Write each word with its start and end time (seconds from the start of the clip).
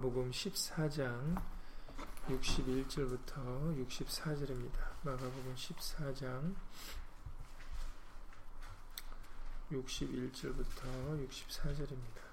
복음 0.00 0.30
14장 0.30 1.42
61절부터 2.26 3.34
64절입니다. 3.86 4.78
마가복음 5.02 5.54
14장 5.54 6.54
61절부터 9.70 11.28
64절입니다. 11.28 12.29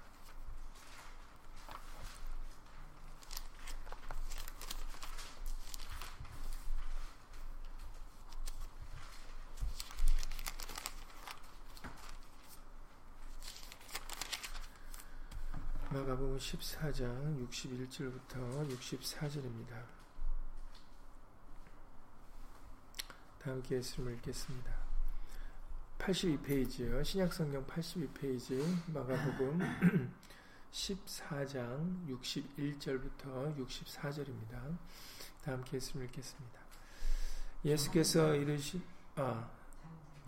마가복음 16.18 16.36
14장 16.38 17.48
61절부터 17.48 18.68
64절입니다. 18.68 19.84
다음 23.40 23.62
기회수를 23.62 24.14
읽겠습니다. 24.14 24.72
82페이지요. 25.98 27.04
신약성경 27.04 27.64
82페이지 27.66 28.60
마가복음 28.92 29.60
14장 30.72 32.08
61절부터 32.08 33.56
64절입니다. 33.56 34.76
다음 35.44 35.62
기회수를 35.62 36.06
읽겠습니다. 36.06 36.60
예수께서 37.64 38.34
이르시 38.34 38.82
아 39.14 39.48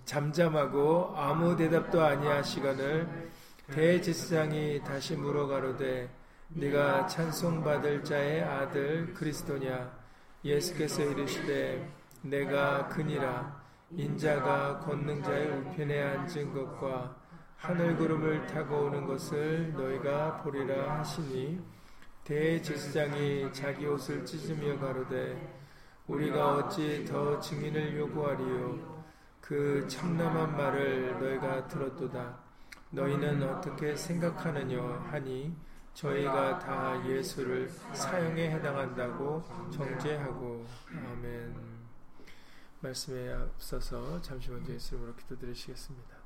잠잠하고 0.05 1.17
아무 1.17 1.57
대답도 1.57 2.01
아니하시거늘 2.01 3.31
대제사장이 3.71 4.83
다시 4.83 5.15
물어가로되 5.15 6.11
네가 6.49 7.07
찬송받을 7.07 8.03
자의 8.03 8.43
아들 8.43 9.15
그리스도냐? 9.15 9.93
예수께서 10.45 11.05
이르시되 11.05 11.89
내가 12.23 12.89
그니라. 12.89 13.61
인자가 13.93 14.81
권능자의 14.81 15.51
우편에 15.51 16.03
앉은 16.03 16.53
것과 16.53 17.17
하늘 17.57 17.97
구름을 17.97 18.47
타고 18.49 18.87
오는 18.87 19.07
것을 19.07 19.73
너희가 19.73 20.39
보리라 20.43 20.99
하시니. 20.99 21.61
대제사장이 22.25 23.53
자기 23.53 23.87
옷을 23.87 24.25
찢으며 24.25 24.81
가로되 24.81 25.61
우리가 26.09 26.55
어찌 26.57 27.05
더 27.05 27.39
증인을 27.39 27.97
요구하리요? 27.99 29.05
그 29.41 29.87
참남한 29.89 30.57
말을 30.57 31.21
너희가 31.21 31.69
들었도다 31.69 32.40
너희는 32.91 33.43
어떻게 33.49 33.95
생각하느냐 33.95 34.83
하니 35.11 35.55
저희가 35.95 36.59
다 36.59 37.09
예수를 37.09 37.69
사형에 37.69 38.51
해당한다고 38.51 39.43
정죄하고 39.71 40.67
아멘 40.93 41.71
말씀에 42.81 43.33
앞서서 43.33 44.21
잠시 44.23 44.51
먼저 44.51 44.73
예수님으로 44.73 45.15
기도드리시겠습니다. 45.17 46.17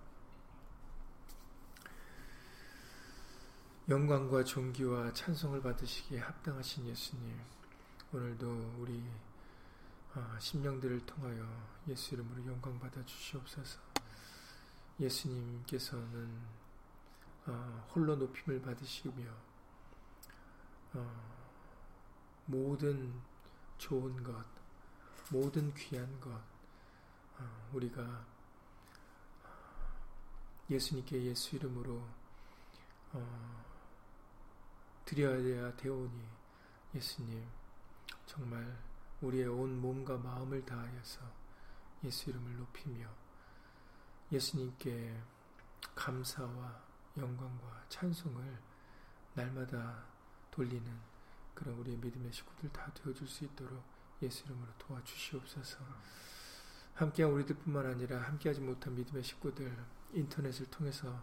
영광과 3.89 4.45
존귀와 4.45 5.12
찬송을 5.12 5.61
받으시기에 5.61 6.20
합당하신 6.20 6.87
예수님 6.87 7.39
오늘도 8.12 8.77
우리 8.79 9.05
아, 10.15 10.39
심령들을 10.39 11.05
통하여 11.05 11.45
예수 11.89 12.15
이름으로 12.15 12.47
영광 12.47 12.79
받아 12.79 13.05
주시옵소서. 13.05 13.94
예수님께서는 15.00 16.55
어, 17.47 17.89
홀로 17.95 18.17
높임을 18.17 18.62
받으시며 18.62 19.31
어, 20.95 21.34
모든 22.47 23.12
좋은 23.78 24.23
것, 24.23 24.45
모든 25.31 25.75
귀한 25.75 26.20
것 26.20 26.31
어, 26.31 27.70
우리가 27.73 28.25
예수님께 30.70 31.24
예수 31.24 31.57
이름으로 31.57 32.02
어, 33.13 33.64
드려야 35.05 35.77
되오니 35.77 36.24
예수님 36.95 37.46
정말 38.27 38.79
우리의 39.20 39.46
온 39.48 39.80
몸과 39.80 40.17
마음을 40.17 40.64
다하여서 40.64 41.20
예수 42.05 42.30
이름을 42.30 42.57
높이며 42.57 43.23
예수님께 44.34 45.17
감사와 45.95 46.83
영광과 47.17 47.84
찬송을 47.89 48.58
날마다 49.34 50.05
돌리는 50.50 50.84
그런 51.55 51.78
우리의 51.78 51.96
믿음의 51.98 52.33
식구들 52.33 52.72
다 52.72 52.92
되어줄 52.95 53.28
수 53.28 53.45
있도록 53.45 53.80
예수 54.22 54.45
이름으로 54.46 54.72
도와주시옵소서. 54.78 55.78
함께한 56.95 57.33
우리들뿐만 57.33 57.86
아니라 57.86 58.22
함께하지 58.22 58.61
못한 58.61 58.96
믿음의 58.96 59.22
식구들 59.22 59.77
인터넷을 60.12 60.66
통해서 60.66 61.22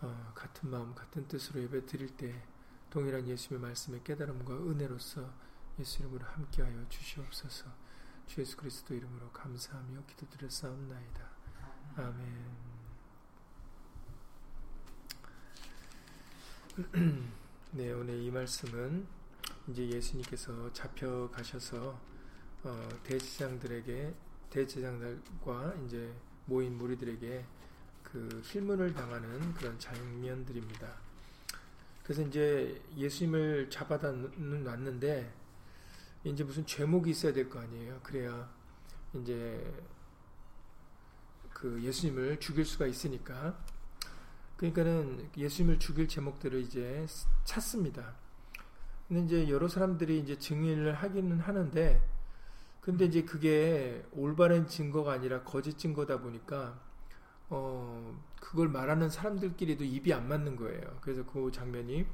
어, 0.00 0.32
같은 0.34 0.70
마음 0.70 0.94
같은 0.94 1.26
뜻으로 1.28 1.60
예배 1.62 1.86
드릴 1.86 2.16
때 2.16 2.44
동일한 2.90 3.28
예수의 3.28 3.60
말씀의 3.60 4.02
깨달음과 4.02 4.54
은혜로서 4.54 5.32
예수 5.78 6.00
이름으로 6.00 6.26
함께하여 6.26 6.88
주시옵소서. 6.88 7.66
주 8.26 8.40
예수 8.40 8.56
그리스도 8.56 8.94
이름으로 8.94 9.30
감사하며 9.30 10.04
기도드렸사옵나이다. 10.06 11.37
아멘. 11.98 12.14
네, 17.72 17.90
오늘 17.90 18.22
이 18.22 18.30
말씀은 18.30 19.04
이제 19.66 19.84
예수님께서 19.88 20.72
잡혀 20.72 21.28
가셔서 21.32 22.00
어, 22.62 22.88
대제장들에게 23.02 24.14
대제장들과 24.48 25.74
이제 25.84 26.14
모인 26.46 26.78
무리들에게 26.78 27.44
그 28.04 28.42
힐문을 28.44 28.94
당하는 28.94 29.52
그런 29.54 29.76
장면들입니다. 29.80 30.96
그래서 32.04 32.22
이제 32.22 32.80
예수님을 32.96 33.70
잡아다 33.70 34.12
놨는데 34.12 35.34
이제 36.22 36.44
무슨 36.44 36.64
죄목이 36.64 37.10
있어야 37.10 37.32
될 37.32 37.48
거 37.50 37.58
아니에요. 37.58 37.98
그래야 38.04 38.48
이제 39.14 39.74
그 41.60 41.82
예수님을 41.82 42.38
죽일 42.38 42.64
수가 42.64 42.86
있으니까 42.86 43.58
그러니까는 44.56 45.30
예수님을 45.36 45.78
죽일 45.78 46.08
제목들을 46.08 46.60
이제 46.62 47.06
찾습니다. 47.44 48.14
근데 49.06 49.22
이제 49.22 49.48
여러 49.48 49.68
사람들이 49.68 50.18
이제 50.18 50.36
증인을 50.36 50.94
하기는 50.94 51.38
하는데, 51.38 52.02
근데 52.80 53.04
이제 53.04 53.22
그게 53.22 54.04
올바른 54.12 54.66
증거가 54.66 55.12
아니라 55.12 55.44
거짓 55.44 55.78
증거다 55.78 56.20
보니까, 56.20 56.78
어, 57.48 58.20
그걸 58.40 58.68
말하는 58.68 59.08
사람들끼리도 59.08 59.84
입이 59.84 60.12
안 60.12 60.28
맞는 60.28 60.56
거예요. 60.56 60.98
그래서 61.00 61.24
그 61.24 61.50
장면이 61.52 62.06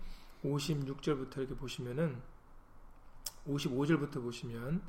56절부터 0.44 1.38
이렇게 1.38 1.54
보시면은, 1.54 2.20
55절부터 3.46 4.22
보시면, 4.22 4.82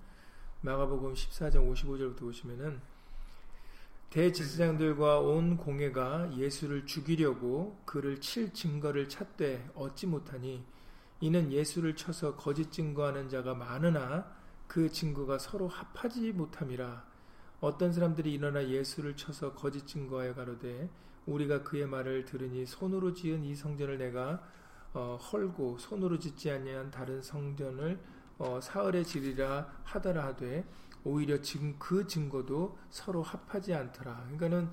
마가복음 0.61 1.13
14장 1.13 1.71
55절부터 1.71 2.19
보시면은, 2.19 2.81
대제사장들과 4.15 5.19
온 5.19 5.57
공회가 5.57 6.33
예수를 6.37 6.85
죽이려고 6.85 7.81
그를 7.83 8.21
칠 8.21 8.53
증거를 8.53 9.09
찾되 9.09 9.69
얻지 9.75 10.07
못하니 10.07 10.63
이는 11.19 11.51
예수를 11.51 11.97
쳐서 11.97 12.37
거짓 12.37 12.71
증거하는 12.71 13.27
자가 13.27 13.55
많으나 13.55 14.33
그 14.67 14.89
증거가 14.89 15.37
서로 15.37 15.67
합하지 15.67 16.31
못함이라. 16.31 17.05
어떤 17.59 17.91
사람들이 17.91 18.31
일어나 18.31 18.65
예수를 18.65 19.17
쳐서 19.17 19.53
거짓 19.53 19.85
증거하여 19.85 20.33
가로되 20.33 20.89
우리가 21.25 21.63
그의 21.63 21.85
말을 21.85 22.23
들으니 22.23 22.65
손으로 22.65 23.13
지은 23.13 23.43
이 23.43 23.53
성전을 23.53 23.97
내가 23.97 24.41
어, 24.93 25.17
헐고 25.17 25.77
손으로 25.77 26.19
짓지 26.19 26.51
아니한 26.51 26.89
다른 26.89 27.21
성전을 27.21 27.99
어, 28.37 28.61
사흘에 28.61 29.03
지리라 29.03 29.67
하더라 29.83 30.27
하되 30.27 30.65
오히려 31.05 31.39
지금 31.41 31.75
그 31.79 32.05
증거도 32.05 32.77
서로 32.89 33.21
합하지 33.21 33.73
않더라. 33.73 34.15
그러니까는 34.23 34.69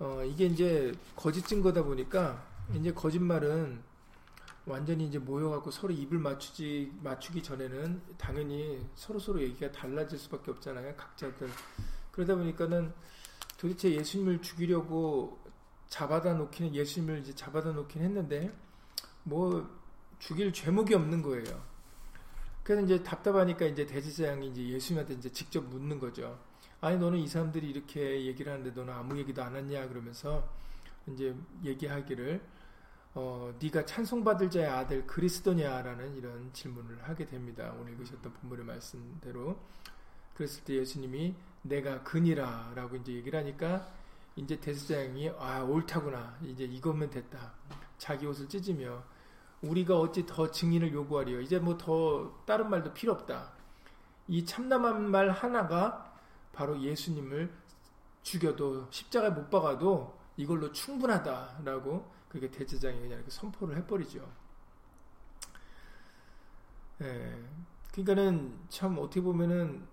어 0.00 0.24
이게 0.24 0.46
이제 0.46 0.92
거짓 1.14 1.46
증거다 1.46 1.84
보니까 1.84 2.44
이제 2.74 2.92
거짓말은 2.92 3.80
완전히 4.66 5.06
이제 5.06 5.18
모여갖고 5.18 5.70
서로 5.70 5.92
입을 5.92 6.18
맞추지 6.18 6.92
맞추기 7.02 7.42
전에는 7.42 8.00
당연히 8.16 8.84
서로 8.94 9.18
서로 9.18 9.40
얘기가 9.42 9.70
달라질 9.70 10.18
수밖에 10.18 10.50
없잖아요. 10.50 10.96
각자들 10.96 11.48
그러다 12.10 12.34
보니까는 12.36 12.92
도대체 13.58 13.90
예수님을 13.90 14.40
죽이려고 14.40 15.38
잡아다 15.88 16.32
놓기는 16.34 16.74
예수님을 16.74 17.20
이제 17.20 17.34
잡아다 17.34 17.72
놓긴 17.72 18.02
했는데 18.02 18.50
뭐 19.22 19.68
죽일 20.18 20.52
죄목이 20.52 20.94
없는 20.94 21.20
거예요. 21.20 21.73
그래서 22.64 22.82
이제 22.82 23.02
답답하니까 23.02 23.66
이제 23.66 23.86
대제사장이 23.86 24.48
이제 24.48 24.68
예수님한테 24.70 25.14
이제 25.14 25.30
직접 25.30 25.62
묻는 25.62 25.98
거죠. 25.98 26.38
아니 26.80 26.98
너는 26.98 27.18
이 27.18 27.28
사람들이 27.28 27.68
이렇게 27.70 28.24
얘기를 28.26 28.50
하는데 28.50 28.70
너는 28.70 28.92
아무 28.92 29.18
얘기도 29.18 29.42
안 29.42 29.54
했냐 29.54 29.86
그러면서 29.88 30.48
이제 31.06 31.34
얘기하기를 31.62 32.40
어, 33.14 33.54
네가 33.60 33.84
찬송받을 33.84 34.50
자의 34.50 34.66
아들 34.66 35.06
그리스도냐라는 35.06 36.16
이런 36.16 36.52
질문을 36.52 37.02
하게 37.02 37.26
됩니다. 37.28 37.72
오늘 37.78 37.92
읽으셨던 37.92 38.32
본문의 38.32 38.64
말씀대로 38.64 39.60
그랬을 40.34 40.64
때 40.64 40.74
예수님이 40.74 41.34
내가 41.62 42.02
그니라라고 42.02 42.96
이제 42.96 43.12
얘기를 43.12 43.38
하니까 43.38 43.88
이제 44.36 44.58
대제사장이 44.58 45.30
아 45.38 45.62
옳다구나 45.62 46.38
이제 46.42 46.64
이거면 46.64 47.10
됐다. 47.10 47.52
자기 47.98 48.26
옷을 48.26 48.48
찢으며 48.48 49.04
우리가 49.62 49.98
어찌 49.98 50.26
더 50.26 50.50
증인을 50.50 50.92
요구하리요. 50.92 51.40
이제 51.40 51.58
뭐 51.58 51.76
더 51.78 52.32
다른 52.46 52.70
말도 52.70 52.94
필요 52.94 53.12
없다. 53.12 53.52
이 54.28 54.44
참남한 54.44 55.10
말 55.10 55.30
하나가 55.30 56.14
바로 56.52 56.80
예수님을 56.80 57.52
죽여도 58.22 58.88
십자가에 58.90 59.30
못 59.30 59.50
박아도 59.50 60.18
이걸로 60.36 60.72
충분하다라고 60.72 62.10
그게 62.28 62.50
대제장이 62.50 62.98
그냥 63.00 63.18
이렇게 63.18 63.30
선포를 63.30 63.76
해버리죠. 63.78 64.26
예. 67.02 67.38
그러니까는 67.92 68.58
참 68.68 68.98
어떻게 68.98 69.20
보면은 69.20 69.86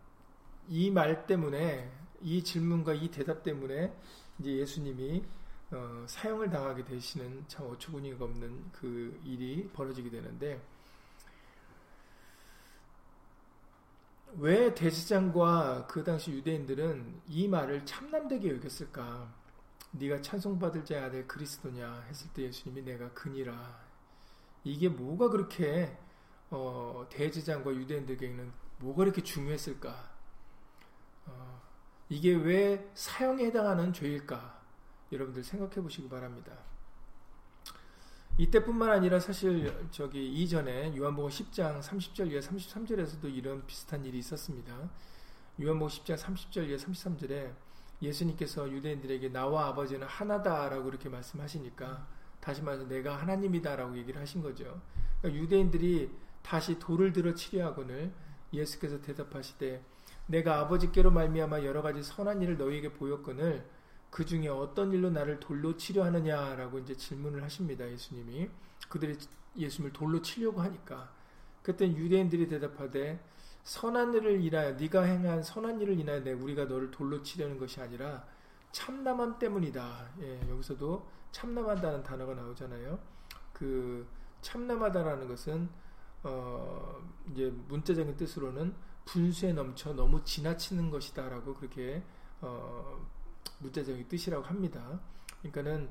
이 0.69 0.89
말 0.91 1.25
때문에 1.27 1.91
이 2.21 2.43
질문과 2.43 2.93
이 2.93 3.09
대답 3.11 3.43
때문에 3.43 3.93
이제 4.39 4.53
예수님이 4.57 5.23
어, 5.71 6.05
사형을 6.07 6.49
당하게 6.49 6.83
되시는 6.83 7.45
참 7.47 7.65
어처구니가 7.67 8.25
없는 8.25 8.71
그 8.73 9.19
일이 9.23 9.69
벌어지게 9.73 10.09
되는데 10.09 10.61
왜 14.37 14.73
대제장과 14.73 15.87
그 15.87 16.03
당시 16.03 16.31
유대인들은 16.31 17.21
이 17.27 17.47
말을 17.47 17.85
참남되게 17.85 18.49
여겼을까? 18.55 19.33
네가 19.91 20.21
찬송받을 20.21 20.85
자의 20.85 21.03
아들 21.03 21.27
그리스도냐 21.27 22.05
했을 22.07 22.31
때 22.33 22.43
예수님이 22.43 22.83
내가 22.83 23.11
그니라. 23.13 23.79
이게 24.63 24.87
뭐가 24.87 25.29
그렇게 25.29 25.97
어, 26.49 27.05
대제장과 27.09 27.73
유대인들에게는 27.73 28.51
뭐가 28.79 28.99
그렇게 28.99 29.21
중요했을까? 29.21 30.11
어, 31.25 31.61
이게 32.09 32.33
왜 32.33 32.89
사형에 32.93 33.45
해당하는 33.45 33.91
죄일까? 33.91 34.60
여러분들 35.11 35.43
생각해 35.43 35.75
보시기 35.81 36.07
바랍니다. 36.09 36.53
이때뿐만 38.37 38.89
아니라 38.89 39.19
사실 39.19 39.87
저기 39.91 40.27
이전에 40.27 40.95
요한복음 40.97 41.29
10장 41.29 41.81
30절 41.81 42.31
이하 42.31 42.39
33절에서도 42.39 43.23
이런 43.25 43.65
비슷한 43.67 44.05
일이 44.05 44.17
있었습니다. 44.19 44.89
요한복음 45.61 45.87
10장 45.89 46.17
30절 46.17 46.69
이하 46.69 46.77
33절에 46.77 47.53
예수님께서 48.01 48.71
유대인들에게 48.71 49.29
나와 49.29 49.67
아버지는 49.67 50.07
하나다라고 50.07 50.89
이렇게 50.89 51.09
말씀하시니까 51.09 52.07
다시 52.39 52.63
말해서 52.63 52.87
내가 52.87 53.17
하나님이다라고 53.17 53.97
얘기를 53.97 54.19
하신 54.19 54.41
거죠. 54.41 54.81
그러니까 55.21 55.43
유대인들이 55.43 56.09
다시 56.41 56.79
돌을 56.79 57.13
들어 57.13 57.35
치려하거늘 57.35 58.11
예수께서 58.53 58.99
대답하시되 59.01 59.83
내가 60.27 60.59
아버지께로 60.61 61.11
말미암아 61.11 61.63
여러 61.63 61.81
가지 61.81 62.01
선한 62.01 62.41
일을 62.41 62.57
너희에게 62.57 62.93
보였거늘 62.93 63.69
그 64.11 64.25
중에 64.25 64.49
어떤 64.49 64.91
일로 64.91 65.09
나를 65.09 65.39
돌로 65.39 65.77
치려 65.77 66.03
하느냐라고 66.03 66.79
이제 66.79 66.95
질문을 66.95 67.41
하십니다. 67.43 67.89
예수님이 67.89 68.49
그들이 68.89 69.17
예수님을 69.57 69.93
돌로 69.93 70.21
치려고 70.21 70.61
하니까 70.61 71.11
그때 71.63 71.87
유대인들이 71.87 72.47
대답하되 72.49 73.23
선한 73.63 74.13
일을 74.13 74.41
인하여 74.43 74.73
네가 74.73 75.03
행한 75.03 75.41
선한 75.41 75.79
일을 75.79 75.97
인하여 75.97 76.19
내 76.23 76.33
우리가 76.33 76.65
너를 76.65 76.91
돌로 76.91 77.23
치려는 77.23 77.57
것이 77.57 77.79
아니라 77.79 78.25
참남함 78.73 79.39
때문이다. 79.39 80.09
예, 80.21 80.49
여기서도 80.49 81.07
참남하다는 81.31 82.03
단어가 82.03 82.33
나오잖아요. 82.33 82.99
그 83.53 84.05
참남하다라는 84.41 85.27
것은 85.27 85.69
어 86.23 87.01
이제 87.31 87.49
문자적인 87.67 88.17
뜻으로는 88.17 88.73
분수에 89.05 89.53
넘쳐 89.53 89.93
너무 89.93 90.23
지나치는 90.23 90.89
것이다라고 90.89 91.55
그렇게 91.55 92.03
어 92.41 93.07
문자적인 93.59 94.07
뜻이라고 94.07 94.43
합니다. 94.43 94.99
그러니까는 95.41 95.89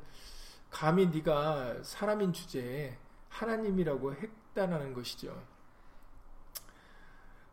감히 0.70 1.06
네가 1.06 1.82
사람인 1.82 2.32
주제에 2.32 2.96
하나님이라고 3.28 4.14
했다라는 4.14 4.94
것이죠. 4.94 5.42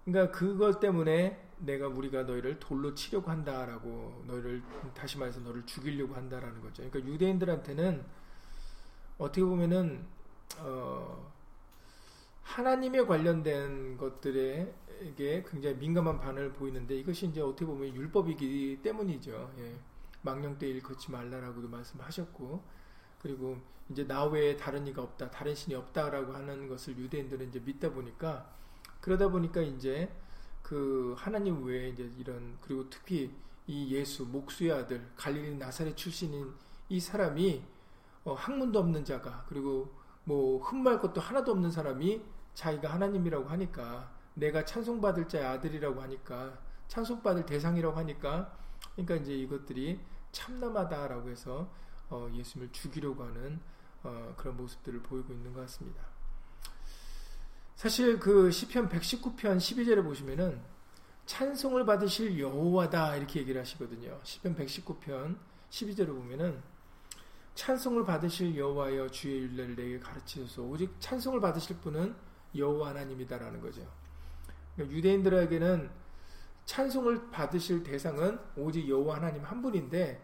그러니까 0.05 0.37
그것 0.37 0.79
때문에 0.79 1.43
내가 1.59 1.87
우리가 1.87 2.23
너희를 2.23 2.59
돌로 2.59 2.93
치려고 2.93 3.29
한다라고 3.31 4.23
너희를 4.27 4.61
다시 4.93 5.17
말해서 5.17 5.41
너를 5.41 5.65
죽이려고 5.65 6.15
한다라는 6.15 6.61
거죠. 6.61 6.89
그러니까 6.89 7.11
유대인들한테는 7.11 8.05
어떻게 9.17 9.43
보면은 9.43 10.05
어 10.59 11.31
하나님에 12.43 13.01
관련된 13.05 13.97
것들에 13.97 14.73
게 15.15 15.43
굉장히 15.47 15.75
민감한 15.77 16.19
반응을 16.19 16.53
보이는데 16.53 16.97
이것이 16.97 17.27
이제 17.27 17.41
어떻게 17.41 17.65
보면 17.65 17.95
율법이기 17.95 18.79
때문이죠. 18.81 19.53
예. 19.59 19.75
망령 20.21 20.57
때일 20.57 20.81
걷지 20.81 21.11
말라라고도 21.11 21.67
말씀하셨고 21.69 22.63
그리고 23.19 23.57
이제 23.89 24.05
나 24.05 24.25
외에 24.25 24.57
다른 24.57 24.85
이가 24.87 25.01
없다, 25.01 25.31
다른 25.31 25.55
신이 25.55 25.75
없다라고 25.75 26.33
하는 26.33 26.67
것을 26.67 26.97
유대인들은 26.97 27.49
이제 27.49 27.59
믿다 27.59 27.91
보니까 27.91 28.49
그러다 28.99 29.29
보니까 29.29 29.61
이제 29.61 30.11
그 30.61 31.15
하나님 31.17 31.63
외에 31.63 31.89
이제 31.89 32.11
이런 32.17 32.57
그리고 32.61 32.89
특히 32.89 33.31
이 33.67 33.93
예수 33.93 34.25
목수의 34.25 34.71
아들 34.71 35.05
갈릴리 35.15 35.55
나사렛 35.55 35.95
출신인 35.95 36.53
이 36.89 36.99
사람이 36.99 37.63
어, 38.25 38.33
학문도 38.33 38.79
없는 38.79 39.05
자가 39.05 39.45
그리고 39.47 39.89
뭐 40.25 40.61
흠말 40.61 40.99
것도 40.99 41.21
하나도 41.21 41.51
없는 41.53 41.71
사람이 41.71 42.21
자기가 42.53 42.91
하나님이라고 42.91 43.47
하니까 43.47 44.11
내가 44.37 44.63
찬송받을 44.63 45.27
자의 45.27 45.45
아들이라고 45.45 46.01
하니까 46.01 46.59
찬송받을 46.87 47.45
대상이라고 47.45 47.97
하니까 47.97 48.55
그러니까 48.93 49.15
이제 49.15 49.33
이것들이 49.33 49.99
참남하다라고 50.31 51.29
해서 51.29 51.71
어, 52.09 52.29
예수님을 52.33 52.71
죽이려고 52.71 53.23
하는 53.23 53.59
어, 54.03 54.33
그런 54.37 54.55
모습들을 54.57 55.01
보이고 55.01 55.33
있는 55.33 55.53
것 55.53 55.61
같습니다. 55.61 56.03
사실 57.75 58.19
그 58.19 58.51
시편 58.51 58.89
119편 58.89 59.57
12절에 59.57 60.03
보시면은 60.03 60.61
찬송을 61.25 61.85
받으실 61.85 62.39
여호와다 62.39 63.17
이렇게 63.17 63.41
얘기를 63.41 63.59
하시거든요. 63.59 64.19
시편 64.23 64.55
119편 64.55 65.37
12절에 65.69 66.07
보면은 66.07 66.61
찬송을 67.55 68.05
받으실 68.05 68.55
여호와여 68.55 69.09
주의 69.09 69.41
율례를 69.41 69.75
내게 69.75 69.99
가르치소서. 69.99 70.61
오직 70.61 70.95
찬송을 70.99 71.41
받으실 71.41 71.77
분은 71.77 72.15
여호와 72.55 72.89
하나님이다라는 72.89 73.59
거죠. 73.61 73.81
그러니까 74.77 74.95
유대인들에게는 74.95 75.89
찬송을 76.65 77.31
받으실 77.31 77.83
대상은 77.83 78.39
오직 78.55 78.87
여호와 78.87 79.15
하나님 79.17 79.43
한 79.43 79.61
분인데 79.61 80.23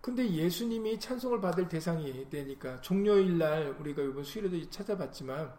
근데 0.00 0.30
예수님이 0.30 1.00
찬송을 1.00 1.40
받을 1.40 1.68
대상이 1.68 2.30
되니까 2.30 2.80
종료일 2.80 3.36
날 3.36 3.76
우리가 3.80 4.02
이번 4.02 4.22
수요일에도 4.22 4.70
찾아봤지만 4.70 5.52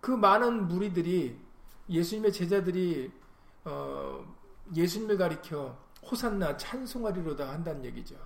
그 0.00 0.10
많은 0.10 0.66
무리들이 0.66 1.38
예수님의 1.88 2.32
제자들이 2.32 3.12
어, 3.64 4.34
예수님을 4.74 5.16
가리켜 5.16 5.78
호산나 6.02 6.56
찬송하리로다 6.56 7.48
한다는 7.48 7.84
얘기죠. 7.84 8.16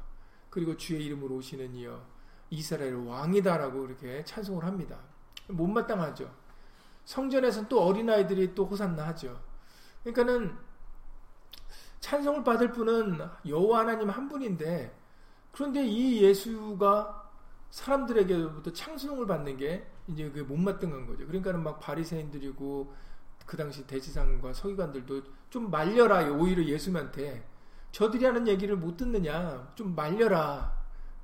그리고 0.49 0.76
주의 0.76 1.04
이름으로 1.04 1.37
오시는 1.37 1.75
이여 1.75 2.04
이스라엘 2.50 2.94
왕이다라고 2.94 3.87
이렇게 3.87 4.25
찬송을 4.25 4.64
합니다. 4.64 4.99
못마땅하죠. 5.49 6.39
성전에서는 7.04 7.69
또 7.69 7.83
어린아이들이 7.83 8.54
또 8.54 8.66
호산나 8.66 9.07
하죠. 9.09 9.40
그러니까는 10.02 10.57
찬송을 12.00 12.45
받을 12.45 12.73
분은 12.73 13.21
여호와 13.47 13.80
하나님 13.80 14.09
한 14.11 14.28
분인데 14.28 14.97
그런데 15.52 15.85
이 15.85 16.23
예수가 16.23 17.30
사람들에게부터 17.71 18.73
찬송을 18.73 19.26
받는 19.26 19.57
게 19.57 19.87
이제 20.09 20.25
그게 20.25 20.42
못마땅한 20.42 21.07
거죠. 21.07 21.26
그러니까는 21.26 21.62
막 21.62 21.78
바리새인들이고 21.78 22.95
그 23.47 23.57
당시 23.57 23.87
대지상과 23.87 24.52
서기관들도 24.52 25.23
좀 25.50 25.71
말려라 25.71 26.25
오히려 26.30 26.64
예수님한테 26.64 27.47
저들이 27.92 28.25
하는 28.25 28.47
얘기를 28.47 28.76
못 28.76 28.97
듣느냐 28.97 29.73
좀 29.75 29.95
말려라 29.95 30.73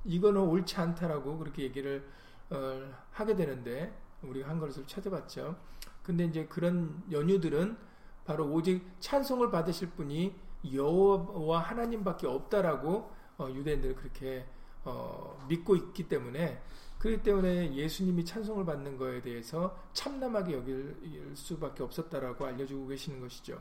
이거는 0.03 0.41
옳지 0.41 0.75
않다라고 0.75 1.37
그렇게 1.37 1.63
얘기를 1.63 2.05
어, 2.49 2.81
하게 3.11 3.35
되는데 3.35 3.97
우리가 4.21 4.49
한 4.49 4.59
것을 4.59 4.85
찾아봤죠. 4.87 5.57
근데 6.03 6.25
이제 6.25 6.45
그런 6.45 7.03
연유들은 7.11 7.77
바로 8.25 8.45
오직 8.51 8.85
찬송을 8.99 9.51
받으실 9.51 9.89
분이 9.91 10.35
여호와 10.73 11.59
하나님밖에 11.59 12.27
없다라고 12.27 13.11
어, 13.37 13.49
유대인들은 13.49 13.95
그렇게 13.95 14.45
어, 14.83 15.45
믿고 15.47 15.75
있기 15.75 16.07
때문에 16.07 16.61
그렇기 16.99 17.23
때문에 17.23 17.73
예수님이 17.75 18.25
찬송을 18.25 18.65
받는 18.65 18.97
거에 18.97 19.21
대해서 19.21 19.77
참남하게 19.93 20.53
여길 20.53 21.31
수밖에 21.35 21.83
없었다라고 21.83 22.45
알려주고 22.45 22.87
계시는 22.87 23.19
것이죠. 23.21 23.59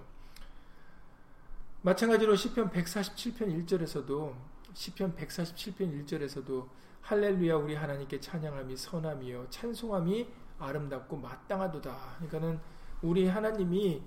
마찬가지로 1.83 2.35
시편 2.35 2.71
147편 2.71 3.67
1절에서도 3.67 4.35
시편 4.73 5.15
147편 5.17 6.07
1절에서도 6.07 6.67
할렐루야 7.03 7.57
우리 7.57 7.75
하나님께 7.75 8.19
찬양함이 8.19 8.77
선함이요 8.77 9.49
찬송함이 9.51 10.27
아름답고 10.59 11.17
마땅하도다. 11.17 12.17
그러니까는 12.17 12.61
우리 13.03 13.27
하나님이 13.27 14.03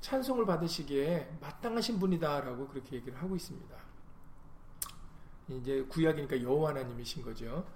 찬송을 0.00 0.44
받으시기에 0.44 1.38
마땅하신 1.40 1.98
분이다라고 1.98 2.68
그렇게 2.68 2.96
얘기를 2.96 3.20
하고 3.20 3.34
있습니다. 3.36 3.74
이제 5.48 5.82
구약이니까 5.88 6.42
여호와 6.42 6.70
하나님이신 6.70 7.22
거죠. 7.22 7.66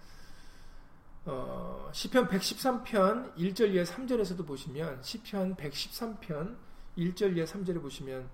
어, 1.25 1.91
시편 1.93 2.29
113편 2.29 3.35
1절 3.37 3.75
이하 3.75 3.85
3절에서도 3.85 4.47
보시면 4.47 5.03
시편 5.03 5.57
113편 5.57 6.57
1절 6.97 7.37
이하 7.37 7.45
3절에 7.45 7.81
보시면 7.83 8.29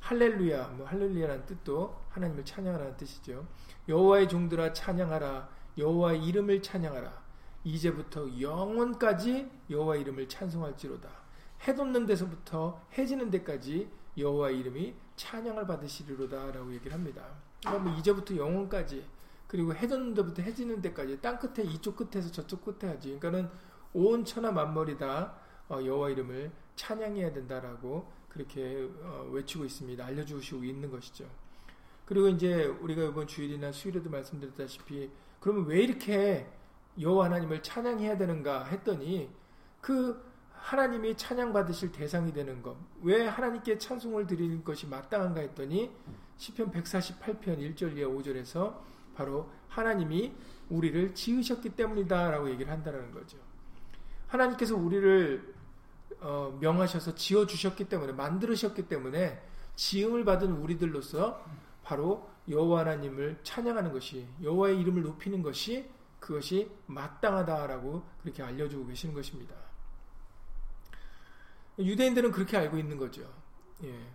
할렐루야, 0.00 0.68
뭐 0.70 0.86
할렐루야라는 0.86 1.46
뜻도 1.46 1.96
하나님을 2.10 2.44
찬양하라는 2.44 2.96
뜻이죠. 2.96 3.46
여호와의 3.88 4.28
종들아 4.28 4.72
찬양하라. 4.72 5.48
여호와의 5.78 6.24
이름을 6.24 6.60
찬양하라. 6.60 7.21
이제부터 7.64 8.40
영원까지 8.40 9.50
여호와 9.70 9.96
이름을 9.96 10.28
찬송할지로다. 10.28 11.08
해 11.66 11.74
돋는 11.74 12.06
데서부터 12.06 12.80
해지는 12.98 13.30
데까지 13.30 13.88
여호와 14.18 14.50
이름이 14.50 14.94
찬양을 15.16 15.66
받으시리로다라고 15.66 16.72
얘기를 16.74 16.92
합니다. 16.92 17.24
그러면 17.60 17.84
뭐 17.84 17.98
이제부터 17.98 18.36
영원까지 18.36 19.04
그리고 19.46 19.74
해 19.74 19.86
돋는 19.86 20.14
데부터 20.14 20.42
해지는 20.42 20.82
데까지 20.82 21.20
땅 21.20 21.38
끝에 21.38 21.64
이쪽 21.66 21.96
끝에서 21.96 22.30
저쪽 22.30 22.64
끝에 22.64 22.90
하지. 22.90 23.18
그러니까는 23.18 23.48
온 23.92 24.24
천하 24.24 24.50
만물이 24.50 24.98
다 24.98 25.36
어, 25.68 25.78
여호와 25.84 26.10
이름을 26.10 26.50
찬양해야 26.74 27.32
된다라고 27.32 28.10
그렇게 28.28 28.88
어, 29.02 29.28
외치고 29.30 29.64
있습니다. 29.64 30.04
알려주시고 30.04 30.64
있는 30.64 30.90
것이죠. 30.90 31.26
그리고 32.04 32.28
이제 32.28 32.64
우리가 32.64 33.04
이번 33.04 33.26
주일이나 33.26 33.70
수요일에도 33.70 34.10
말씀드렸다시피 34.10 35.10
그러면 35.38 35.66
왜 35.66 35.82
이렇게 35.82 36.50
여호와 37.00 37.26
하나님을 37.26 37.62
찬양해야 37.62 38.16
되는가 38.18 38.64
했더니 38.64 39.30
그 39.80 40.22
하나님이 40.52 41.16
찬양 41.16 41.52
받으실 41.52 41.90
대상이 41.90 42.32
되는 42.32 42.62
것. 42.62 42.76
왜 43.02 43.26
하나님께 43.26 43.78
찬송을 43.78 44.26
드리는 44.26 44.62
것이 44.62 44.86
마땅한가 44.86 45.40
했더니 45.40 45.90
시편 46.36 46.70
148편 46.70 47.58
1절 47.58 47.96
이하 47.96 48.08
5절에서 48.08 48.78
바로 49.14 49.50
하나님이 49.68 50.32
우리를 50.70 51.14
지으셨기 51.14 51.70
때문이다라고 51.70 52.48
얘기를 52.50 52.70
한다는 52.70 53.10
거죠. 53.10 53.38
하나님께서 54.28 54.76
우리를 54.76 55.54
어, 56.20 56.56
명하셔서 56.60 57.16
지어 57.16 57.46
주셨기 57.46 57.88
때문에 57.88 58.12
만들으셨기 58.12 58.86
때문에 58.86 59.42
지음을 59.74 60.24
받은 60.24 60.52
우리들로서 60.52 61.44
바로 61.82 62.30
여호와 62.48 62.80
하나님을 62.80 63.40
찬양하는 63.42 63.92
것이 63.92 64.26
여호와의 64.42 64.80
이름을 64.80 65.02
높이는 65.02 65.42
것이 65.42 65.90
그것이 66.22 66.70
마땅하다라고 66.86 68.08
그렇게 68.22 68.44
알려주고 68.44 68.86
계시는 68.86 69.12
것입니다. 69.12 69.56
유대인들은 71.80 72.30
그렇게 72.30 72.56
알고 72.56 72.78
있는 72.78 72.96
거죠. 72.96 73.22
예. 73.82 74.06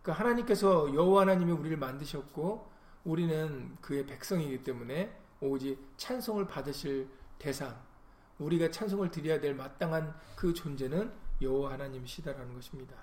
그러니까 0.00 0.12
하나님께서 0.12 0.94
여호와 0.94 1.22
하나님이 1.22 1.50
우리를 1.50 1.76
만드셨고 1.76 2.70
우리는 3.02 3.76
그의 3.80 4.06
백성이기 4.06 4.62
때문에 4.62 5.20
오직 5.40 5.92
찬송을 5.96 6.46
받으실 6.46 7.08
대상, 7.38 7.76
우리가 8.38 8.70
찬송을 8.70 9.10
드려야 9.10 9.40
될 9.40 9.56
마땅한 9.56 10.14
그 10.36 10.54
존재는 10.54 11.12
여호와 11.42 11.72
하나님이시다라는 11.72 12.54
것입니다. 12.54 12.94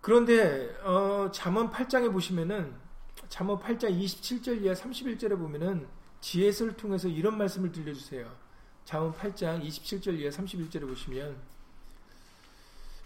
그런데 0.00 0.76
어, 0.82 1.30
잠언 1.30 1.70
8장에 1.70 2.10
보시면은 2.12 2.89
잠언 3.30 3.60
8장 3.60 3.96
27절 3.98 4.62
이하 4.62 4.74
31절에 4.74 5.38
보면은 5.38 5.86
지혜를 6.20 6.76
통해서 6.76 7.08
이런 7.08 7.38
말씀을 7.38 7.70
들려주세요. 7.72 8.30
잠언 8.84 9.12
8장 9.14 9.64
27절 9.64 10.18
이하 10.18 10.30
31절에 10.30 10.86
보시면 10.86 11.36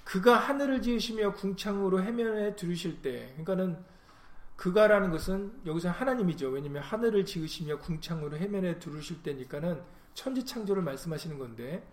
그가 0.02 0.36
하늘을 0.36 0.80
지으시며 0.80 1.34
궁창으로 1.34 2.02
해면에 2.02 2.56
두르실 2.56 3.02
때 3.02 3.34
그러니까는 3.36 3.78
그가라는 4.56 5.10
것은 5.10 5.60
여기서 5.66 5.90
하나님이죠. 5.90 6.48
왜냐하면 6.48 6.82
하늘을 6.82 7.26
지으시며 7.26 7.78
궁창으로 7.78 8.38
해면에 8.38 8.78
두르실 8.78 9.22
때니까는 9.22 9.82
천지 10.14 10.44
창조를 10.44 10.82
말씀하시는 10.82 11.38
건데 11.38 11.86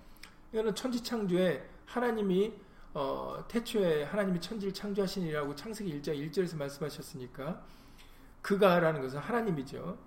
이거는 0.54 0.74
천지 0.74 1.04
창조에 1.04 1.68
하나님이 1.86 2.54
어, 2.94 3.44
태초에 3.50 4.04
하나님이 4.04 4.40
천지를 4.40 4.74
창조하시니라고 4.74 5.54
창세기 5.56 6.02
1장 6.02 6.32
1절에서 6.32 6.58
말씀하셨으니까 6.58 7.62
그가라는 8.42 9.02
것은 9.02 9.20
하나님이죠. 9.20 9.98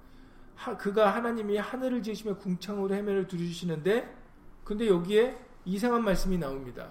하, 0.56 0.76
그가 0.76 1.14
하나님이 1.14 1.56
하늘을 1.58 2.02
지으시며 2.02 2.36
궁창으로 2.36 2.94
해면을 2.94 3.26
두르시는데 3.26 4.16
근데 4.64 4.88
여기에 4.88 5.38
이상한 5.64 6.04
말씀이 6.04 6.38
나옵니다. 6.38 6.88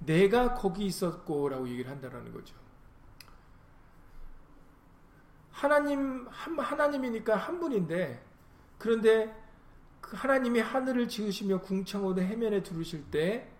내가 0.00 0.54
거기 0.54 0.86
있었고 0.86 1.48
라고 1.48 1.68
얘기를 1.68 1.90
한다라는 1.90 2.32
거죠. 2.32 2.54
하나님 5.50 6.26
한, 6.28 6.58
하나님이니까 6.58 7.36
한 7.36 7.58
분인데 7.58 8.22
그런데 8.78 9.34
그 10.00 10.16
하나님이 10.16 10.60
하늘을 10.60 11.08
지으시며 11.08 11.62
궁창으로 11.62 12.20
해면에 12.20 12.62
두르실 12.62 13.10
때 13.10 13.50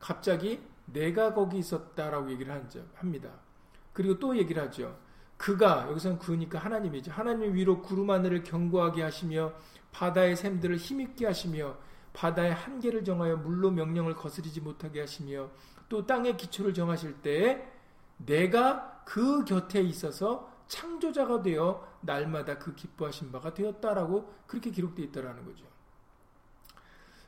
갑자기 0.00 0.60
내가 0.86 1.32
거기 1.32 1.58
있었다라고 1.58 2.30
얘기를 2.32 2.52
합니다. 2.94 3.30
그리고 3.92 4.18
또 4.18 4.36
얘기를 4.36 4.62
하죠. 4.64 4.98
그가 5.36 5.86
여기서는 5.90 6.18
그니까 6.18 6.58
하나님이죠. 6.58 7.12
하나님 7.12 7.54
위로 7.54 7.82
구름 7.82 8.10
하늘을 8.10 8.42
견고하게 8.44 9.02
하시며 9.02 9.52
바다의 9.92 10.36
샘들을 10.36 10.76
힘있게 10.76 11.26
하시며 11.26 11.76
바다의 12.12 12.54
한계를 12.54 13.04
정하여 13.04 13.36
물로 13.36 13.70
명령을 13.70 14.14
거스리지 14.14 14.60
못하게 14.60 15.00
하시며 15.00 15.50
또 15.88 16.06
땅의 16.06 16.36
기초를 16.36 16.72
정하실 16.72 17.22
때에 17.22 17.68
내가 18.18 19.02
그 19.04 19.44
곁에 19.44 19.80
있어서 19.82 20.50
창조자가 20.68 21.42
되어 21.42 21.86
날마다 22.00 22.58
그 22.58 22.74
기뻐하신 22.74 23.32
바가 23.32 23.54
되었다라고 23.54 24.32
그렇게 24.46 24.70
기록되어 24.70 25.04
있다라는 25.06 25.44
거죠. 25.44 25.64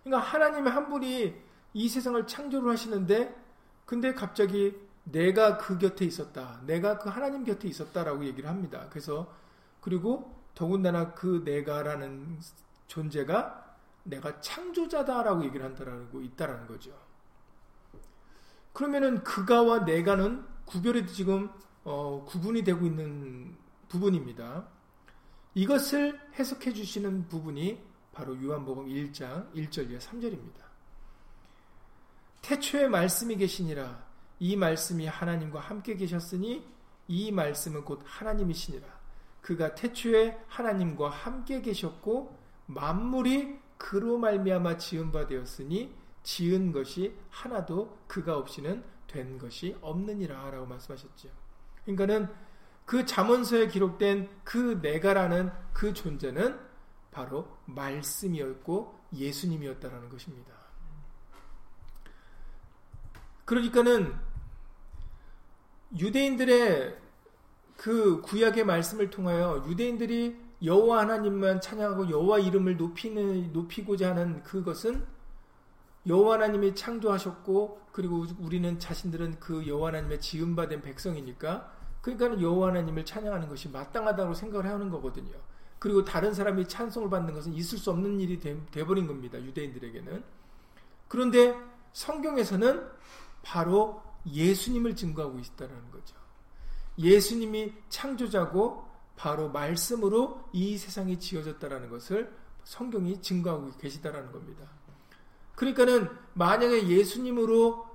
그러니까 0.03 0.27
하나님 0.27 0.67
한 0.67 0.89
분이 0.89 1.35
이 1.75 1.89
세상을 1.89 2.27
창조를 2.27 2.71
하시는데 2.71 3.37
근데 3.85 4.15
갑자기 4.15 4.75
내가 5.07 5.57
그 5.57 5.79
곁에 5.79 6.05
있었다. 6.05 6.61
내가 6.67 6.99
그 6.99 7.09
하나님 7.09 7.45
곁에 7.45 7.69
있었다라고 7.69 8.25
얘기를 8.25 8.49
합니다. 8.49 8.87
그래서 8.91 9.33
그리고 9.81 10.35
더군다나 10.55 11.15
그 11.15 11.43
내가라는 11.45 12.41
존재가 12.89 13.77
내가 14.05 14.41
창조자다라고 14.41 15.45
얘기를 15.45 15.65
한다라고 15.65 16.21
있다라는 16.23 16.67
거죠. 16.67 16.93
그러면은 18.73 19.23
그가와 19.23 19.81
내가는 19.81 20.45
구별이 20.65 21.07
지금 21.07 21.51
어, 21.85 22.25
구분이 22.27 22.65
되고 22.65 22.85
있는 22.85 23.57
부분입니다. 23.89 24.67
이것을 25.55 26.21
해석해 26.39 26.73
주시는 26.73 27.29
부분이 27.29 27.83
바로 28.13 28.41
요한복음 28.43 28.87
1장 28.87 29.53
1절 29.55 29.91
이하 29.91 30.01
3절입니다. 30.01 30.67
태초에 32.43 32.89
말씀이 32.89 33.37
계시니라 33.37 34.06
이 34.39 34.57
말씀이 34.57 35.07
하나님과 35.07 35.61
함께 35.61 35.97
계셨으니 35.97 36.67
이 37.09 37.33
말씀은 37.33 37.85
곧 37.85 38.03
하나님이시니라. 38.05 38.87
그가 39.41 39.75
태초에 39.75 40.43
하나님과 40.49 41.09
함께 41.09 41.61
계셨고 41.63 42.37
만물이 42.67 43.61
그로 43.79 44.19
말미암아 44.19 44.79
지은 44.79 45.13
바 45.13 45.27
되었으니 45.27 45.95
지은 46.23 46.73
것이 46.73 47.17
하나도 47.31 47.99
그가 48.09 48.37
없이는 48.37 48.83
된 49.07 49.39
것이 49.39 49.77
없느니라라고 49.81 50.67
말씀하셨죠. 50.67 51.29
그러니까는 51.85 52.29
그 52.85 53.05
잠언서에 53.07 53.69
기록된 53.69 54.29
그 54.45 54.79
내가라는 54.83 55.53
그 55.73 55.93
존재는 55.93 56.59
바로 57.11 57.57
말씀이었고 57.67 58.99
예수님이었다라는 59.13 60.09
것입니다. 60.09 60.53
그러니까는 63.45 64.19
유대인들의 65.97 66.97
그 67.77 68.21
구약의 68.23 68.65
말씀을 68.65 69.11
통하여 69.11 69.65
유대인들이 69.69 70.47
여호와 70.63 71.01
하나님만 71.01 71.61
찬양하고 71.61 72.11
여호와 72.11 72.39
이름을 72.39 72.77
높이는 72.77 73.53
높이고자 73.53 74.11
하는 74.11 74.43
그것은 74.43 75.05
여호와 76.07 76.35
하나님이 76.35 76.75
창조하셨고 76.75 77.81
그리고 77.93 78.25
우리는 78.39 78.79
자신들은 78.79 79.39
그 79.41 79.67
여호와 79.67 79.89
하나님의 79.89 80.21
지음 80.21 80.57
받은 80.57 80.83
백성이니까 80.83 81.73
그러니까 82.01 82.41
여호와 82.41 82.69
하나님을 82.69 83.05
찬양하는 83.05 83.49
것이 83.49 83.69
마땅하다고 83.69 84.35
생각을 84.35 84.67
하는 84.67 84.91
거거든요. 84.91 85.33
그리고 85.79 86.05
다른 86.05 86.33
사람이 86.33 86.69
찬송을 86.69 87.11
받는 87.11 87.35
것은 87.35 87.53
있을 87.53 87.79
수 87.79 87.91
없는 87.91 88.21
일이 88.21 88.39
돼, 88.41 88.59
돼버린 88.71 89.07
겁니다. 89.07 89.39
유대인들에게는. 89.41 90.23
그런데 91.09 91.55
성경에서는 91.93 92.89
바로 93.43 94.03
예수님을 94.27 94.97
증거하고 94.97 95.39
있다는 95.39 95.91
거죠. 95.91 96.17
예수님이 96.99 97.73
창조자고 97.89 98.87
바로 99.17 99.49
말씀으로 99.49 100.45
이 100.53 100.77
세상이 100.77 101.19
지어졌다라는 101.19 101.89
것을 101.91 102.35
성경이 102.65 103.23
증거하고 103.23 103.71
계시다라는 103.79 104.33
겁니다. 104.33 104.69
그러니까는 105.55 106.09
만약에 106.35 106.89
예수님으로 106.89 107.87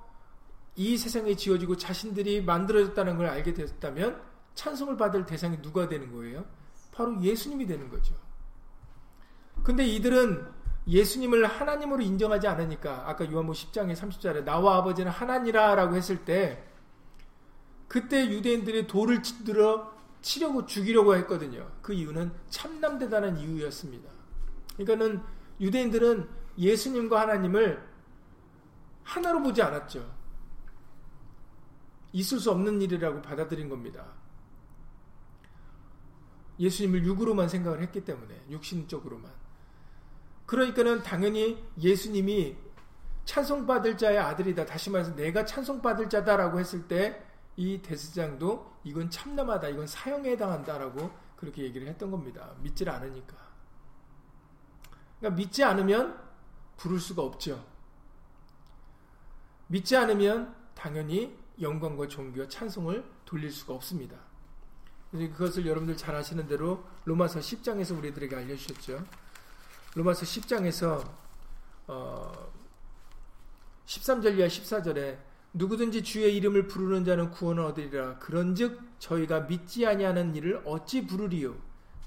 이 0.75 0.97
세상이 0.97 1.35
지어지고 1.35 1.77
자신들이 1.77 2.41
만들어졌다는 2.43 3.17
걸 3.17 3.27
알게 3.27 3.53
됐다면 3.53 4.21
찬송을 4.55 4.97
받을 4.97 5.25
대상이 5.25 5.61
누가 5.61 5.87
되는 5.87 6.11
거예요? 6.11 6.45
바로 6.91 7.21
예수님이 7.21 7.67
되는 7.67 7.89
거죠. 7.89 8.15
근데 9.63 9.85
이들은 9.85 10.60
예수님을 10.87 11.45
하나님으로 11.45 12.01
인정하지 12.01 12.47
않으니까 12.47 13.07
아까 13.07 13.29
요한복 13.31 13.55
10장의 13.55 13.95
30절에 13.95 14.43
나와 14.43 14.77
아버지는 14.77 15.11
하나니라라고 15.11 15.95
했을 15.95 16.25
때 16.25 16.63
그때 17.87 18.27
유대인들이 18.29 18.87
돌을 18.87 19.21
들어 19.45 19.91
치려고 20.21 20.65
죽이려고 20.65 21.15
했거든요. 21.17 21.69
그 21.81 21.93
이유는 21.93 22.31
참남되다는 22.49 23.37
이유였습니다. 23.37 24.09
그러니까는 24.77 25.21
유대인들은 25.59 26.29
예수님과 26.57 27.21
하나님을 27.21 27.87
하나로 29.03 29.41
보지 29.41 29.61
않았죠. 29.61 30.09
있을 32.13 32.39
수 32.39 32.51
없는 32.51 32.81
일이라고 32.81 33.21
받아들인 33.21 33.69
겁니다. 33.69 34.05
예수님을 36.59 37.03
육으로만 37.03 37.49
생각을 37.49 37.81
했기 37.81 38.03
때문에 38.03 38.45
육신적으로만. 38.49 39.40
그러니까는 40.51 41.03
당연히 41.03 41.63
예수님이 41.79 42.55
찬송받을 43.25 43.97
자의 43.97 44.17
아들이다. 44.17 44.65
다시 44.65 44.89
말해서 44.89 45.15
내가 45.15 45.45
찬송받을 45.45 46.09
자다라고 46.09 46.59
했을 46.59 46.87
때 46.87 47.31
이 47.57 47.81
대스장도 47.81 48.79
이건 48.83 49.09
참남하다. 49.09 49.69
이건 49.69 49.87
사형에 49.87 50.31
해당한다라고 50.31 51.11
그렇게 51.35 51.63
얘기를 51.63 51.87
했던 51.87 52.11
겁니다. 52.11 52.53
믿질 52.61 52.89
않으니까. 52.89 53.35
그러니까 55.19 55.37
믿지 55.37 55.63
않으면 55.63 56.19
부를 56.77 56.99
수가 56.99 57.21
없죠. 57.21 57.63
믿지 59.67 59.95
않으면 59.95 60.55
당연히 60.73 61.37
영광과 61.61 62.07
존귀와 62.07 62.47
찬송을 62.47 63.05
돌릴 63.25 63.51
수가 63.51 63.73
없습니다. 63.75 64.17
그것을 65.11 65.67
여러분들 65.67 65.97
잘 65.97 66.15
아시는 66.15 66.47
대로 66.47 66.83
로마서 67.05 67.39
10장에서 67.39 67.97
우리들에게 67.97 68.35
알려주셨죠. 68.35 69.05
로마서 69.95 70.23
10장에서 70.23 71.05
어 71.87 72.51
13절 73.85 74.37
이하 74.37 74.47
14절에 74.47 75.17
누구든지 75.53 76.03
주의 76.03 76.35
이름을 76.37 76.67
부르는 76.67 77.03
자는 77.03 77.29
구원을 77.31 77.63
얻으리라. 77.63 78.19
그런즉 78.19 78.79
저희가 78.99 79.41
믿지 79.41 79.85
아니하는 79.85 80.33
일을 80.35 80.61
어찌 80.65 81.05
부르리요? 81.05 81.55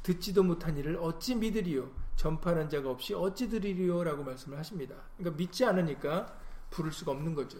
듣지도 0.02 0.42
못한 0.42 0.76
일을 0.76 0.96
어찌 0.96 1.34
믿으리요? 1.34 1.90
전파하는 2.16 2.68
자가 2.70 2.90
없이 2.90 3.12
어찌 3.12 3.48
들으리요라고 3.50 4.24
말씀을 4.24 4.58
하십니다. 4.58 4.94
그러니까 5.16 5.36
믿지 5.36 5.64
않으니까 5.64 6.38
부를 6.70 6.90
수가 6.90 7.12
없는 7.12 7.34
거죠. 7.34 7.58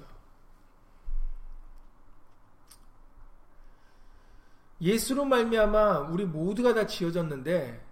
예수로 4.80 5.24
말미암아 5.24 6.00
우리 6.10 6.24
모두가 6.24 6.74
다 6.74 6.86
지어졌는데 6.86 7.84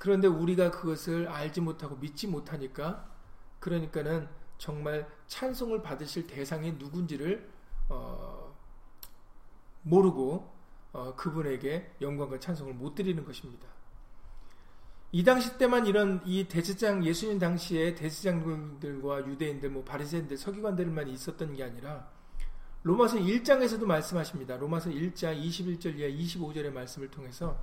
그런데 0.00 0.26
우리가 0.28 0.70
그것을 0.70 1.28
알지 1.28 1.60
못하고 1.60 1.96
믿지 1.96 2.26
못하니까 2.26 3.06
그러니까는 3.58 4.30
정말 4.56 5.06
찬송을 5.26 5.82
받으실 5.82 6.26
대상이 6.26 6.72
누군지를 6.72 7.50
어, 7.90 8.56
모르고 9.82 10.50
어, 10.94 11.14
그분에게 11.16 11.96
영광과 12.00 12.40
찬송을 12.40 12.72
못 12.72 12.94
드리는 12.94 13.22
것입니다. 13.22 13.68
이 15.12 15.22
당시 15.22 15.58
때만 15.58 15.84
이런 15.84 16.22
이 16.24 16.48
대제장 16.48 17.04
예수님 17.04 17.38
당시에 17.38 17.94
대제장들과 17.94 19.26
유대인들 19.26 19.68
뭐 19.68 19.84
바리새인들 19.84 20.38
서기관들만 20.38 21.08
있었던 21.08 21.54
게 21.56 21.62
아니라 21.62 22.08
로마서 22.84 23.18
1장에서도 23.18 23.84
말씀하십니다. 23.84 24.56
로마서 24.56 24.88
1장 24.88 25.38
21절 25.38 25.98
이하 25.98 26.08
25절의 26.08 26.72
말씀을 26.72 27.10
통해서 27.10 27.62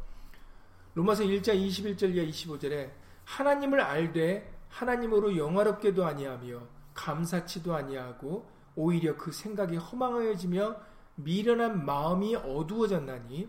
로마서 0.97 1.25
1장 1.25 1.55
21절 1.55 2.15
이하 2.15 2.25
25절에 2.25 2.89
하나님을 3.23 3.79
알되 3.79 4.51
하나님으로 4.69 5.37
영화롭게도 5.37 6.03
아니하며 6.03 6.59
감사치도 6.95 7.75
아니하고 7.75 8.49
오히려 8.75 9.15
그 9.15 9.31
생각이 9.31 9.75
허망하여지며 9.77 10.75
미련한 11.13 11.85
마음이 11.85 12.35
어두워졌나니 12.37 13.47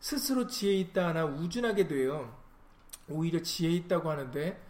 스스로 0.00 0.46
지혜 0.46 0.74
있다 0.80 1.08
하나 1.08 1.24
우준하게 1.24 1.88
되어 1.88 2.30
오히려 3.08 3.40
지혜 3.40 3.70
있다고 3.70 4.10
하는데 4.10 4.62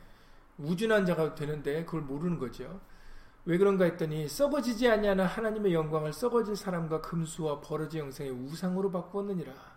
우준한 0.59 1.05
자가 1.05 1.35
되는데 1.35 1.85
그걸 1.85 2.03
모르는 2.03 2.39
거죠. 2.39 2.81
왜 3.47 3.59
그런가 3.59 3.85
했더니 3.85 4.29
썩어지지 4.29 4.89
아니하는 4.89 5.25
하나님의 5.25 5.75
영광을 5.75 6.13
썩어질 6.13 6.55
사람과 6.55 7.01
금수와 7.01 7.61
버러지 7.63 7.99
영생의 7.99 8.31
우상으로 8.31 8.93
바꾸었느니라. 8.93 9.72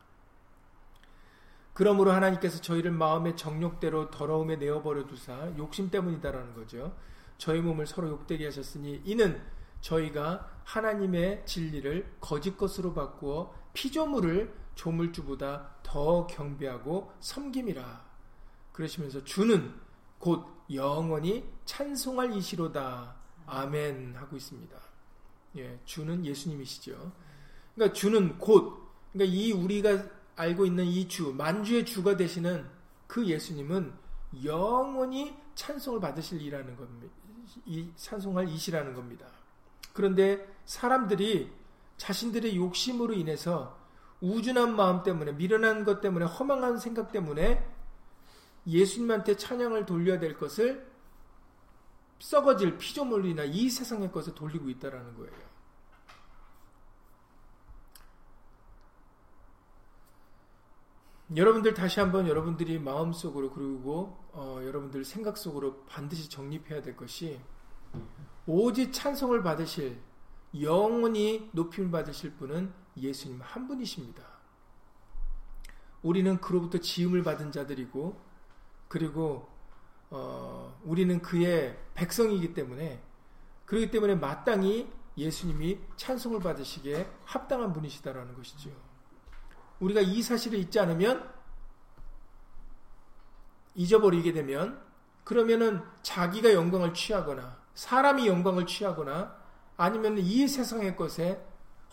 그러므로 1.75 2.13
하나님께서 2.13 2.61
저희를 2.61 2.91
마음의 2.91 3.35
정욕대로 3.35 4.09
더러움에 4.09 4.55
내어버려 4.55 5.07
두사 5.07 5.51
욕심 5.57 5.91
때문이다라는 5.91 6.55
거죠. 6.55 6.95
저희 7.38 7.59
몸을 7.59 7.85
서로 7.85 8.07
욕되게 8.07 8.45
하셨으니 8.45 9.01
이는 9.03 9.41
저희가 9.81 10.49
하나님의 10.63 11.45
진리를 11.45 12.15
거짓 12.21 12.57
것으로 12.57 12.93
바꾸어 12.93 13.53
피조물을 13.73 14.55
조물주보다 14.75 15.75
더 15.83 16.25
경배하고 16.27 17.11
섬김이라. 17.19 18.05
그러시면서 18.71 19.25
주는 19.25 19.73
곧 20.17 20.47
영원히 20.73 21.43
찬송할 21.65 22.38
이시로다. 22.38 23.17
아멘 23.47 24.15
하고 24.15 24.38
있습니다. 24.38 24.77
예, 25.57 25.77
주는 25.83 26.25
예수님이시죠. 26.25 27.11
그러니까 27.75 27.93
주는 27.93 28.38
곧, 28.38 28.81
그러니까 29.11 29.35
이 29.35 29.51
우리가 29.51 30.14
알고 30.35 30.65
있는 30.65 30.85
이 30.85 31.07
주, 31.07 31.33
만주의 31.33 31.85
주가 31.85 32.17
되시는 32.17 32.65
그 33.07 33.25
예수님은 33.25 33.93
영원히 34.43 35.37
찬송을 35.55 35.99
받으실 35.99 36.41
이라는 36.41 36.75
겁니다. 36.75 37.13
이 37.65 37.89
찬송할 37.95 38.49
이시라는 38.49 38.93
겁니다. 38.93 39.27
그런데 39.93 40.53
사람들이 40.65 41.51
자신들의 41.97 42.57
욕심으로 42.57 43.13
인해서 43.13 43.79
우준한 44.19 44.75
마음 44.75 45.03
때문에 45.03 45.33
미련한 45.33 45.85
것 45.85 46.01
때문에 46.01 46.25
허망한 46.25 46.79
생각 46.79 47.11
때문에 47.11 47.65
예수님한테 48.67 49.37
찬양을 49.37 49.85
돌려야 49.85 50.19
될 50.19 50.37
것을 50.37 50.91
썩어질 52.19 52.77
피조물이나 52.77 53.43
이 53.43 53.69
세상의 53.69 54.11
것을 54.11 54.33
돌리고 54.33 54.69
있다라는 54.69 55.15
거예요. 55.15 55.44
여러분들 61.33 61.73
다시 61.73 61.99
한번 61.99 62.27
여러분들이 62.27 62.77
마음속으로 62.77 63.49
그리고 63.49 64.23
어, 64.31 64.59
여러분들 64.63 65.03
생각 65.03 65.38
속으로 65.38 65.83
반드시 65.85 66.29
정립해야 66.29 66.83
될 66.83 66.95
것이 66.95 67.39
오직 68.45 68.93
찬송을 68.93 69.41
받으실 69.41 69.99
영원히 70.61 71.49
높임을 71.53 71.89
받으실 71.89 72.33
분은 72.35 72.71
예수님 72.97 73.41
한 73.41 73.67
분이십니다. 73.67 74.23
우리는 76.03 76.39
그로부터 76.39 76.77
지음을 76.77 77.23
받은 77.23 77.51
자들이고 77.51 78.21
그리고 78.88 79.49
어, 80.11 80.79
우리는 80.83 81.19
그의 81.23 81.75
백성이기 81.95 82.53
때문에 82.53 83.01
그렇기 83.65 83.89
때문에 83.89 84.13
마땅히 84.13 84.88
예수님이 85.17 85.79
찬송을 85.95 86.39
받으시기에 86.41 87.09
합당한 87.25 87.73
분이시다라는 87.73 88.35
것이죠. 88.35 88.69
우리가 89.79 90.01
이 90.01 90.21
사실을 90.21 90.59
잊지 90.59 90.79
않으면 90.79 91.29
잊어버리게 93.75 94.31
되면 94.33 94.81
그러면은 95.23 95.83
자기가 96.01 96.53
영광을 96.53 96.93
취하거나 96.93 97.57
사람이 97.73 98.27
영광을 98.27 98.65
취하거나 98.65 99.35
아니면 99.77 100.17
이 100.17 100.47
세상의 100.47 100.95
것에 100.95 101.45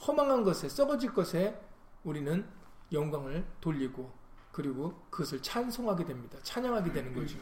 허망한 0.07 0.45
것에 0.45 0.69
썩어질 0.69 1.13
것에 1.13 1.61
우리는 2.05 2.49
영광을 2.93 3.47
돌리고 3.61 4.13
그리고 4.53 5.03
그것을 5.11 5.41
찬송하게 5.41 6.05
됩니다. 6.05 6.39
찬양하게 6.43 6.93
되는 6.93 7.15
거죠. 7.15 7.39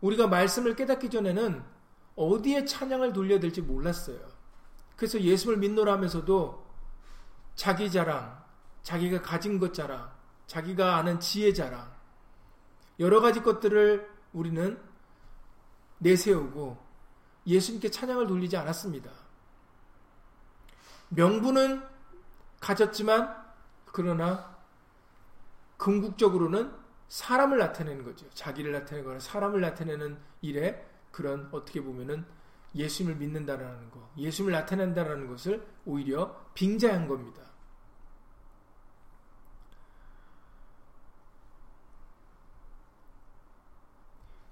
우리가 0.00 0.26
말씀을 0.26 0.74
깨닫기 0.74 1.08
전에는 1.08 1.62
어디에 2.16 2.64
찬양을 2.64 3.12
돌려야 3.12 3.40
될지 3.40 3.62
몰랐어요. 3.62 4.18
그래서 4.96 5.20
예수를 5.20 5.58
믿노라 5.58 5.92
하면서도 5.92 6.65
자기 7.56 7.90
자랑, 7.90 8.44
자기가 8.82 9.22
가진 9.22 9.58
것 9.58 9.74
자랑, 9.74 10.10
자기가 10.46 10.96
아는 10.96 11.18
지혜 11.18 11.52
자랑, 11.52 11.90
여러 13.00 13.20
가지 13.20 13.42
것들을 13.42 14.08
우리는 14.32 14.80
내세우고 15.98 16.78
예수님께 17.46 17.90
찬양을 17.90 18.26
돌리지 18.26 18.56
않았습니다. 18.56 19.10
명분은 21.08 21.82
가졌지만 22.60 23.44
그러나 23.86 24.56
궁극적으로는 25.76 26.72
사람을 27.08 27.58
나타내는 27.58 28.04
거죠. 28.04 28.28
자기를 28.30 28.72
나타내거나 28.72 29.20
사람을 29.20 29.60
나타내는 29.60 30.18
일에 30.40 30.86
그런 31.12 31.48
어떻게 31.52 31.82
보면은 31.82 32.26
예수님을 32.76 33.16
믿는다라는 33.16 33.90
거, 33.90 34.10
예수님을 34.16 34.52
나타낸다라는 34.52 35.26
것을 35.26 35.66
오히려 35.84 36.34
빙자한 36.54 37.08
겁니다. 37.08 37.42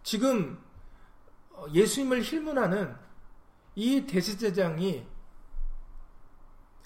지금 0.02 0.58
예수님을 1.72 2.22
힐문하는 2.22 2.94
이 3.74 4.06
대제사장이 4.06 5.06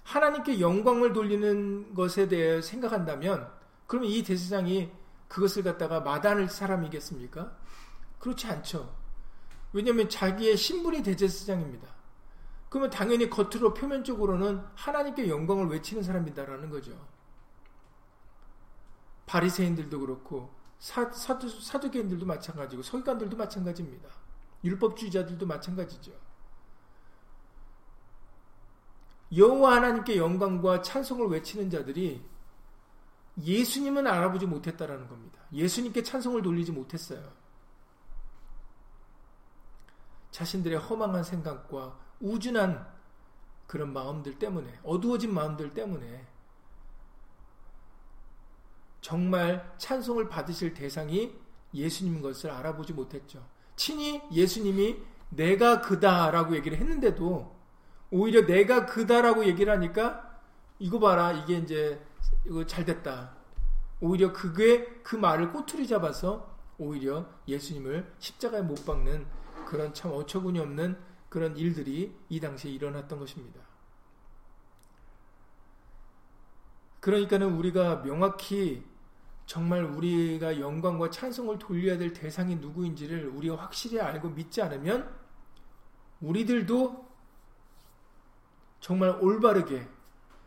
하나님께 0.04 0.60
영광을 0.60 1.12
돌리는 1.12 1.94
것에 1.94 2.28
대해 2.28 2.62
생각한다면 2.62 3.52
그러면 3.86 4.10
이 4.10 4.22
대제사장이 4.22 4.90
그것을 5.28 5.62
갖다가 5.62 6.00
마다할 6.00 6.48
사람이겠습니까? 6.48 7.54
그렇지 8.18 8.46
않죠. 8.46 8.97
왜냐하면 9.72 10.08
자기의 10.08 10.56
신분이 10.56 11.02
대제사장입니다. 11.02 11.88
그러면 12.68 12.90
당연히 12.90 13.30
겉으로 13.30 13.74
표면적으로는 13.74 14.62
하나님께 14.74 15.28
영광을 15.28 15.68
외치는 15.68 16.02
사람이다라는 16.02 16.70
거죠. 16.70 17.06
바리새인들도 19.26 20.00
그렇고 20.00 20.54
사두개인들도 20.78 22.24
마찬가지고 22.24 22.82
서기관들도 22.82 23.36
마찬가지입니다. 23.36 24.08
율법주의자들도 24.64 25.46
마찬가지죠. 25.46 26.12
여호와 29.36 29.76
하나님께 29.76 30.16
영광과 30.16 30.80
찬송을 30.80 31.28
외치는 31.28 31.68
자들이 31.68 32.24
예수님은 33.42 34.06
알아보지 34.06 34.46
못했다라는 34.46 35.08
겁니다. 35.08 35.40
예수님께 35.52 36.02
찬송을 36.02 36.42
돌리지 36.42 36.72
못했어요. 36.72 37.30
자신들의 40.30 40.78
허망한 40.78 41.24
생각과 41.24 41.98
우준한 42.20 42.86
그런 43.66 43.92
마음들 43.92 44.38
때문에 44.38 44.78
어두워진 44.82 45.32
마음들 45.32 45.74
때문에 45.74 46.26
정말 49.00 49.74
찬송을 49.78 50.28
받으실 50.28 50.74
대상이 50.74 51.34
예수님인 51.72 52.22
것을 52.22 52.50
알아보지 52.50 52.94
못했죠. 52.94 53.46
친히 53.76 54.22
예수님이 54.32 54.96
내가 55.30 55.80
그다라고 55.80 56.56
얘기를 56.56 56.78
했는데도 56.78 57.56
오히려 58.10 58.46
내가 58.46 58.86
그다라고 58.86 59.44
얘기를 59.44 59.72
하니까 59.72 60.40
이거 60.78 60.98
봐라 60.98 61.32
이게 61.32 61.58
이제 61.58 62.04
이거 62.46 62.66
잘 62.66 62.84
됐다. 62.84 63.36
오히려 64.00 64.32
그게 64.32 64.86
그 65.02 65.16
말을 65.16 65.52
꼬투리 65.52 65.86
잡아서 65.86 66.56
오히려 66.78 67.26
예수님을 67.46 68.14
십자가에 68.18 68.62
못 68.62 68.86
박는 68.86 69.26
그런 69.68 69.92
참 69.92 70.12
어처구니 70.12 70.58
없는 70.60 70.98
그런 71.28 71.54
일들이 71.58 72.16
이 72.30 72.40
당시에 72.40 72.72
일어났던 72.72 73.18
것입니다. 73.18 73.60
그러니까는 77.00 77.54
우리가 77.54 78.02
명확히 78.02 78.82
정말 79.44 79.84
우리가 79.84 80.58
영광과 80.58 81.10
찬송을 81.10 81.58
돌려야 81.58 81.98
될 81.98 82.14
대상이 82.14 82.56
누구인지를 82.56 83.28
우리가 83.28 83.56
확실히 83.56 84.00
알고 84.00 84.30
믿지 84.30 84.62
않으면 84.62 85.14
우리들도 86.22 87.06
정말 88.80 89.10
올바르게 89.20 89.86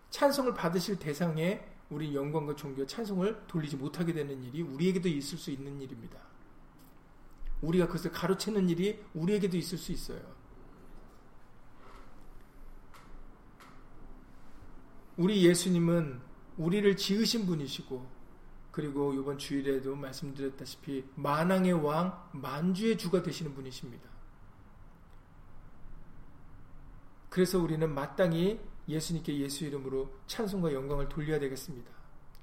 찬송을 0.10 0.56
받으실 0.56 0.98
대상에 0.98 1.64
우리 1.92 2.16
영광과 2.16 2.56
종교 2.56 2.88
찬송을 2.88 3.46
돌리지 3.46 3.78
못하게 3.78 4.14
되는 4.14 4.44
일이 4.44 4.64
우리에게도 4.64 5.08
있을 5.08 5.38
수 5.38 5.52
있는 5.52 5.80
일입니다. 5.80 6.31
우리가 7.62 7.88
그것을 7.88 8.12
가로채는 8.12 8.70
일이 8.70 9.04
우리에게도 9.14 9.58
있을 9.58 9.78
수 9.78 9.92
있어요. 9.92 10.22
우리 15.18 15.46
예수님은 15.46 16.20
우리를 16.58 16.96
지으신 16.98 17.46
분이시고 17.46 18.22
그리고 18.72 19.14
이번 19.14 19.38
주일에도 19.38 19.96
말씀드렸다시피 19.96 21.06
만왕의 21.16 21.74
왕, 21.74 22.30
만주의 22.32 22.98
주가 22.98 23.22
되시는 23.22 23.54
분이십니다. 23.54 24.10
그래서 27.30 27.60
우리는 27.60 27.90
마땅히 27.94 28.60
예수님께 28.88 29.38
예수 29.40 29.66
이름으로 29.66 30.14
찬송과 30.28 30.74
영광을 30.74 31.08
돌려야 31.08 31.40
되겠습니다. 31.40 31.92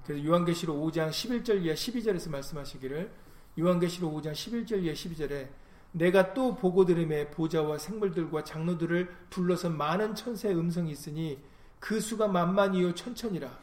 그래서 0.05 0.25
요한계시록 0.25 0.77
5장 0.77 1.11
11절 1.11 1.65
이하 1.65 1.75
12절에서 1.75 2.31
말씀하시기를 2.31 3.13
요한계시록 3.59 4.15
5장 4.15 4.33
11절 4.33 4.85
이하 4.85 4.95
12절에 4.95 5.49
내가 5.93 6.35
또 6.35 6.55
보고 6.55 6.85
들음에 6.85 7.31
보좌와 7.31 7.79
생물들과 7.79 8.45
장로들을 8.45 9.15
둘러서 9.31 9.71
많은 9.71 10.15
천사의 10.15 10.55
음성이 10.57 10.93
있으니 10.93 11.39
그 11.81 12.01
수가 12.01 12.29
만만이요 12.29 12.95
천천이라 12.95 13.59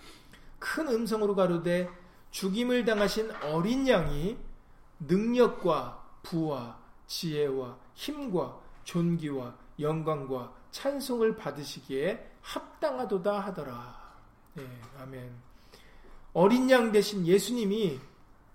큰 0.60 0.88
음성으로 0.88 1.36
가로되 1.36 1.90
죽임을 2.32 2.84
당하신 2.86 3.32
어린 3.44 3.88
양이 3.88 4.38
능력과 5.00 6.04
부와 6.24 6.80
지혜와 7.08 7.78
힘과 7.94 8.60
존귀와 8.84 9.56
영광과 9.80 10.54
찬송을 10.72 11.36
받으시기에 11.36 12.32
합당하도다 12.42 13.40
하더라. 13.40 14.16
네, 14.56 14.64
아멘. 15.00 15.32
어린 16.34 16.70
양 16.70 16.92
대신 16.92 17.26
예수님이 17.26 18.00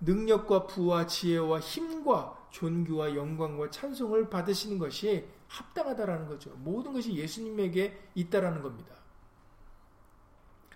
능력과 0.00 0.66
부와 0.66 1.06
지혜와 1.06 1.60
힘과 1.60 2.48
존귀와 2.50 3.14
영광과 3.14 3.70
찬송을 3.70 4.30
받으시는 4.30 4.78
것이 4.78 5.28
합당하다라는 5.48 6.28
거죠. 6.28 6.50
모든 6.56 6.92
것이 6.92 7.14
예수님에게 7.14 8.10
있다라는 8.14 8.62
겁니다. 8.62 8.94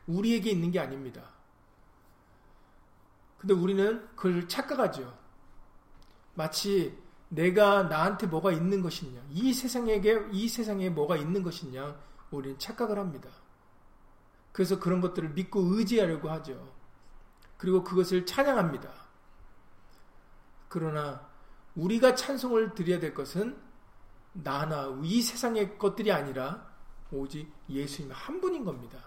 우리에게 0.06 0.50
있는 0.50 0.70
게 0.70 0.78
아닙니다. 0.78 1.22
근데 3.38 3.54
우리는 3.54 4.06
그걸 4.16 4.48
착각하죠. 4.48 5.16
마치 6.34 6.98
내가 7.28 7.84
나한테 7.84 8.26
뭐가 8.26 8.52
있는 8.52 8.82
것이냐, 8.82 9.20
이 9.30 9.52
세상에게 9.52 10.28
이 10.32 10.48
세상에 10.48 10.88
뭐가 10.90 11.16
있는 11.16 11.42
것이냐, 11.42 11.96
우리는 12.30 12.58
착각을 12.58 12.98
합니다. 12.98 13.30
그래서 14.52 14.78
그런 14.78 15.00
것들을 15.00 15.30
믿고 15.30 15.60
의지하려고 15.60 16.30
하죠. 16.30 16.72
그리고 17.56 17.82
그것을 17.82 18.24
찬양합니다. 18.26 19.03
그러나 20.74 21.24
우리가 21.76 22.16
찬송을 22.16 22.74
드려야 22.74 22.98
될 22.98 23.14
것은 23.14 23.56
나나 24.32 24.98
이 25.04 25.22
세상의 25.22 25.78
것들이 25.78 26.10
아니라 26.10 26.66
오직 27.12 27.48
예수님 27.68 28.10
한 28.10 28.40
분인 28.40 28.64
겁니다. 28.64 28.98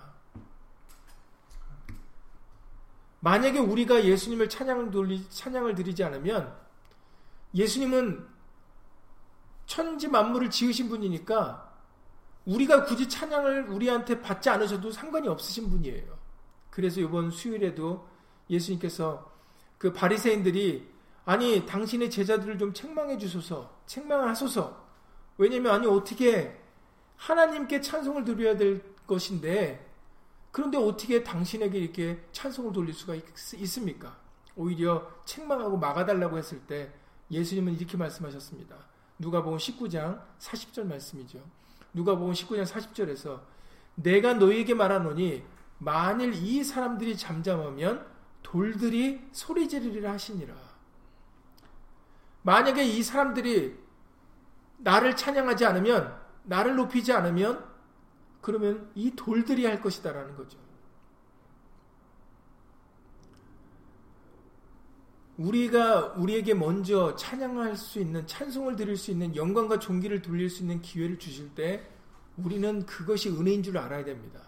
만약에 3.19 3.59
우리가 3.59 4.05
예수님을 4.05 4.47
찬양을, 4.47 4.91
돌리, 4.91 5.29
찬양을 5.29 5.75
드리지 5.75 6.05
않으면 6.05 6.57
예수님은 7.53 8.25
천지 9.65 10.07
만물을 10.07 10.49
지으신 10.49 10.87
분이니까 10.87 11.69
우리가 12.45 12.85
굳이 12.85 13.09
찬양을 13.09 13.67
우리한테 13.67 14.21
받지 14.21 14.49
않으셔도 14.49 14.89
상관이 14.89 15.27
없으신 15.27 15.69
분이에요. 15.69 16.17
그래서 16.69 17.01
이번 17.01 17.29
수요일에도 17.29 18.07
예수님께서 18.49 19.29
그 19.77 19.91
바리새인들이 19.91 20.95
아니 21.27 21.65
당신의 21.65 22.09
제자들을 22.09 22.57
좀 22.57 22.73
책망해 22.73 23.17
주소서 23.17 23.69
책망을 23.85 24.29
하소서 24.29 24.87
왜냐면 25.37 25.73
아니 25.73 25.85
어떻게 25.85 26.57
하나님께 27.17 27.81
찬송을 27.81 28.23
드려야 28.23 28.55
될 28.55 28.81
것인데 29.05 29.85
그런데 30.51 30.77
어떻게 30.77 31.25
당신에게 31.25 31.79
이렇게 31.79 32.25
찬송을 32.31 32.71
돌릴 32.71 32.93
수가 32.93 33.13
있, 33.15 33.25
습니까 33.35 34.17
오히려 34.55 35.05
책망하고 35.25 35.77
막아달라고 35.77 36.37
했을 36.37 36.61
때 36.61 36.93
예수님은 37.29 37.75
이렇게 37.75 37.97
말씀하셨습니다. 37.97 38.77
누가복음 39.19 39.57
19장 39.57 40.21
40절 40.39 40.85
말씀이죠. 40.85 41.43
누가복음 41.93 42.31
19장 42.31 42.65
40절에서 42.65 43.41
내가 43.95 44.33
너에게 44.33 44.73
말하노니 44.73 45.43
만일 45.77 46.33
이 46.33 46.63
사람들이 46.63 47.17
잠잠하면 47.17 48.07
돌들이 48.43 49.27
소리 49.33 49.67
지르리라 49.67 50.13
하시니라. 50.13 50.66
만약에 52.47 52.85
이 52.85 53.03
사람들이 53.03 53.77
나를 54.77 55.17
찬양하지 55.17 55.65
않으면 55.65 56.17
나를 56.43 56.77
높이지 56.77 57.11
않으면 57.11 57.67
그러면 58.39 58.89
이 58.95 59.11
돌들이 59.17 59.65
할 59.65 59.81
것이다라는 59.81 60.33
거죠. 60.37 60.57
우리가 65.35 66.13
우리에게 66.13 66.53
먼저 66.53 67.17
찬양할 67.17 67.75
수 67.75 67.99
있는 67.99 68.25
찬송을 68.25 68.77
드릴 68.77 68.95
수 68.95 69.11
있는 69.11 69.35
영광과 69.35 69.79
존귀를 69.79 70.21
돌릴 70.21 70.49
수 70.49 70.61
있는 70.61 70.81
기회를 70.81 71.19
주실 71.19 71.53
때 71.53 71.85
우리는 72.37 72.85
그것이 72.85 73.29
은혜인 73.29 73.61
줄 73.61 73.77
알아야 73.77 74.05
됩니다. 74.05 74.39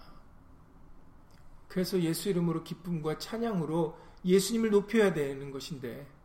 그래서 1.68 2.00
예수 2.00 2.30
이름으로 2.30 2.64
기쁨과 2.64 3.18
찬양으로 3.18 3.98
예수님을 4.24 4.70
높여야 4.70 5.14
되는 5.14 5.52
것인데 5.52 6.19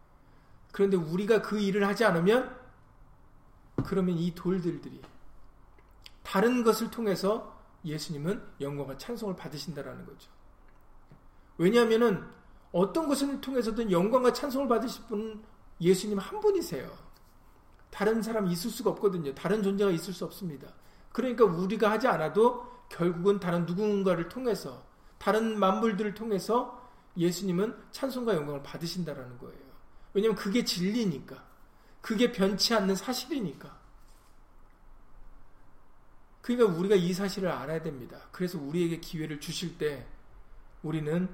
그런데 0.74 0.96
우리가 0.96 1.40
그 1.40 1.60
일을 1.60 1.86
하지 1.86 2.04
않으면 2.04 2.52
그러면 3.86 4.16
이 4.18 4.34
돌들들이 4.34 5.00
다른 6.24 6.64
것을 6.64 6.90
통해서 6.90 7.56
예수님은 7.84 8.42
영광과 8.60 8.98
찬송을 8.98 9.36
받으신다라는 9.36 10.04
거죠. 10.04 10.32
왜냐하면은 11.58 12.26
어떤 12.72 13.06
것을 13.06 13.40
통해서든 13.40 13.92
영광과 13.92 14.32
찬송을 14.32 14.66
받으실 14.66 15.04
분은 15.04 15.44
예수님 15.80 16.18
한 16.18 16.40
분이세요. 16.40 16.90
다른 17.90 18.20
사람이 18.20 18.50
있을 18.50 18.68
수가 18.68 18.90
없거든요. 18.90 19.32
다른 19.32 19.62
존재가 19.62 19.92
있을 19.92 20.12
수 20.12 20.24
없습니다. 20.24 20.66
그러니까 21.12 21.44
우리가 21.44 21.88
하지 21.88 22.08
않아도 22.08 22.66
결국은 22.88 23.38
다른 23.38 23.64
누군가를 23.64 24.28
통해서 24.28 24.82
다른 25.18 25.56
만물들을 25.56 26.14
통해서 26.14 26.90
예수님은 27.16 27.76
찬송과 27.92 28.34
영광을 28.34 28.60
받으신다라는 28.64 29.38
거예요. 29.38 29.63
왜냐하면 30.14 30.36
그게 30.36 30.64
진리니까. 30.64 31.44
그게 32.00 32.32
변치 32.32 32.72
않는 32.74 32.96
사실이니까. 32.96 33.84
그러니까 36.40 36.78
우리가 36.78 36.94
이 36.94 37.12
사실을 37.12 37.50
알아야 37.50 37.82
됩니다. 37.82 38.28
그래서 38.30 38.58
우리에게 38.58 39.00
기회를 39.00 39.40
주실 39.40 39.78
때 39.78 40.06
우리는 40.82 41.28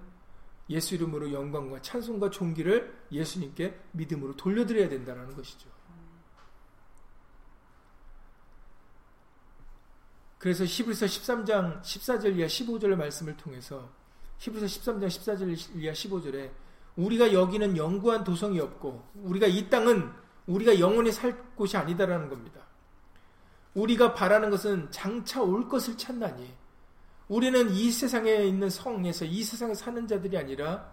예수 0.71 0.95
이름으로 0.95 1.33
영광과 1.33 1.83
찬송과 1.83 2.31
존귀를 2.31 3.07
예수님께 3.11 3.79
믿음으로 3.93 4.37
돌려드려야 4.37 4.89
된다는 4.89 5.35
것이죠. 5.35 5.69
그래서 10.39 10.65
히브리서 10.65 11.07
13장 11.07 11.83
14절 11.83 12.39
이하 12.39 12.47
15절의 12.47 12.95
말씀을 12.97 13.37
통해서 13.37 13.91
히브리서 14.39 14.67
13장 14.67 15.07
14절 15.09 15.81
이하 15.81 15.93
15절에 15.93 16.51
우리가 16.97 17.33
여기는 17.33 17.77
영구한 17.77 18.25
도성이 18.25 18.61
없고 18.61 19.09
우리가 19.15 19.47
이 19.47 19.69
땅은 19.69 20.11
우리가 20.47 20.81
영원히 20.81 21.13
살 21.13 21.37
곳이 21.55 21.77
아니다라는 21.77 22.29
겁니다. 22.29 22.61
우리가 23.75 24.15
바라는 24.15 24.51
것은 24.51 24.91
장차 24.91 25.43
올 25.43 25.69
것을 25.69 25.97
찾나니 25.97 26.53
우리는 27.29 27.71
이 27.71 27.93
세상에 27.93 28.45
있는 28.45 28.69
성에서 28.69 29.25
이 29.25 29.45
세상에 29.45 29.75
사는 29.75 30.07
자들이 30.07 30.37
아니라 30.37 30.93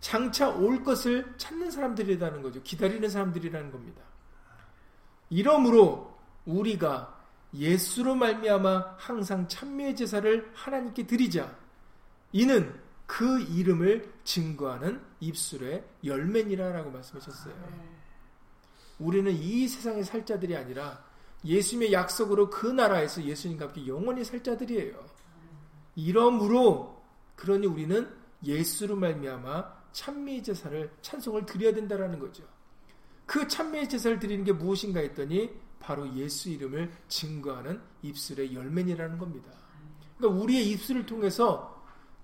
장차 0.00 0.48
올 0.48 0.82
것을 0.82 1.34
찾는 1.36 1.70
사람들이라는 1.70 2.42
거죠. 2.42 2.62
기다리는 2.62 3.08
사람들이라는 3.08 3.70
겁니다. 3.70 4.02
이러므로 5.28 6.16
우리가 6.46 7.14
예수로 7.54 8.14
말미암아 8.14 8.96
항상 8.98 9.48
참미의 9.48 9.96
제사를 9.96 10.50
하나님께 10.54 11.06
드리자. 11.06 11.54
이는 12.32 12.74
그 13.06 13.40
이름을 13.40 14.12
증거하는 14.24 15.00
입술의 15.20 15.84
열매니라라고 16.04 16.90
말씀하셨어요. 16.90 17.54
우리는 18.98 19.30
이 19.32 19.68
세상의 19.68 20.04
살자들이 20.04 20.56
아니라 20.56 21.04
예수님의 21.44 21.92
약속으로 21.92 22.50
그 22.50 22.66
나라에서 22.66 23.22
예수님과 23.22 23.66
함께 23.66 23.86
영원히 23.86 24.24
살 24.24 24.42
자들이에요. 24.42 25.04
이러므로 25.94 27.02
그러니 27.36 27.66
우리는 27.66 28.08
예수로 28.44 28.96
말미암아 28.96 29.76
찬미의 29.92 30.42
제사를 30.42 30.90
찬송을 31.00 31.46
드려야 31.46 31.72
된다라는 31.72 32.18
거죠. 32.18 32.44
그 33.24 33.46
찬미의 33.46 33.88
제사를 33.88 34.18
드리는 34.18 34.44
게 34.44 34.52
무엇인가 34.52 35.00
했더니 35.00 35.50
바로 35.80 36.12
예수 36.14 36.50
이름을 36.50 36.90
증거하는 37.08 37.80
입술의 38.02 38.54
열매니라는 38.54 39.18
겁니다. 39.18 39.50
그러니까 40.16 40.42
우리의 40.42 40.70
입술을 40.70 41.06
통해서 41.06 41.75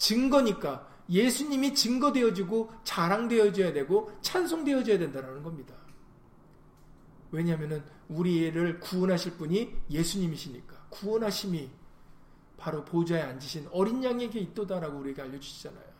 증거니까 0.02 0.88
예수님이 1.08 1.74
증거되어지고 1.74 2.72
자랑되어져야 2.82 3.72
되고 3.72 4.12
찬송되어져야 4.20 4.98
된다는 4.98 5.42
겁니다. 5.44 5.74
왜냐하면 7.30 7.84
우리를 8.08 8.80
구원하실 8.80 9.36
분이 9.36 9.76
예수님이시니까 9.90 10.86
구원하심이 10.90 11.70
바로 12.56 12.84
보좌에 12.84 13.22
앉으신 13.22 13.68
어린 13.70 14.02
양에게 14.02 14.40
있도다라고 14.40 14.98
우리가 14.98 15.22
알려주시잖아요. 15.22 15.92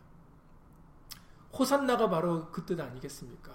호산나가 1.52 2.08
바로 2.08 2.50
그 2.50 2.66
뜻 2.66 2.80
아니겠습니까? 2.80 3.54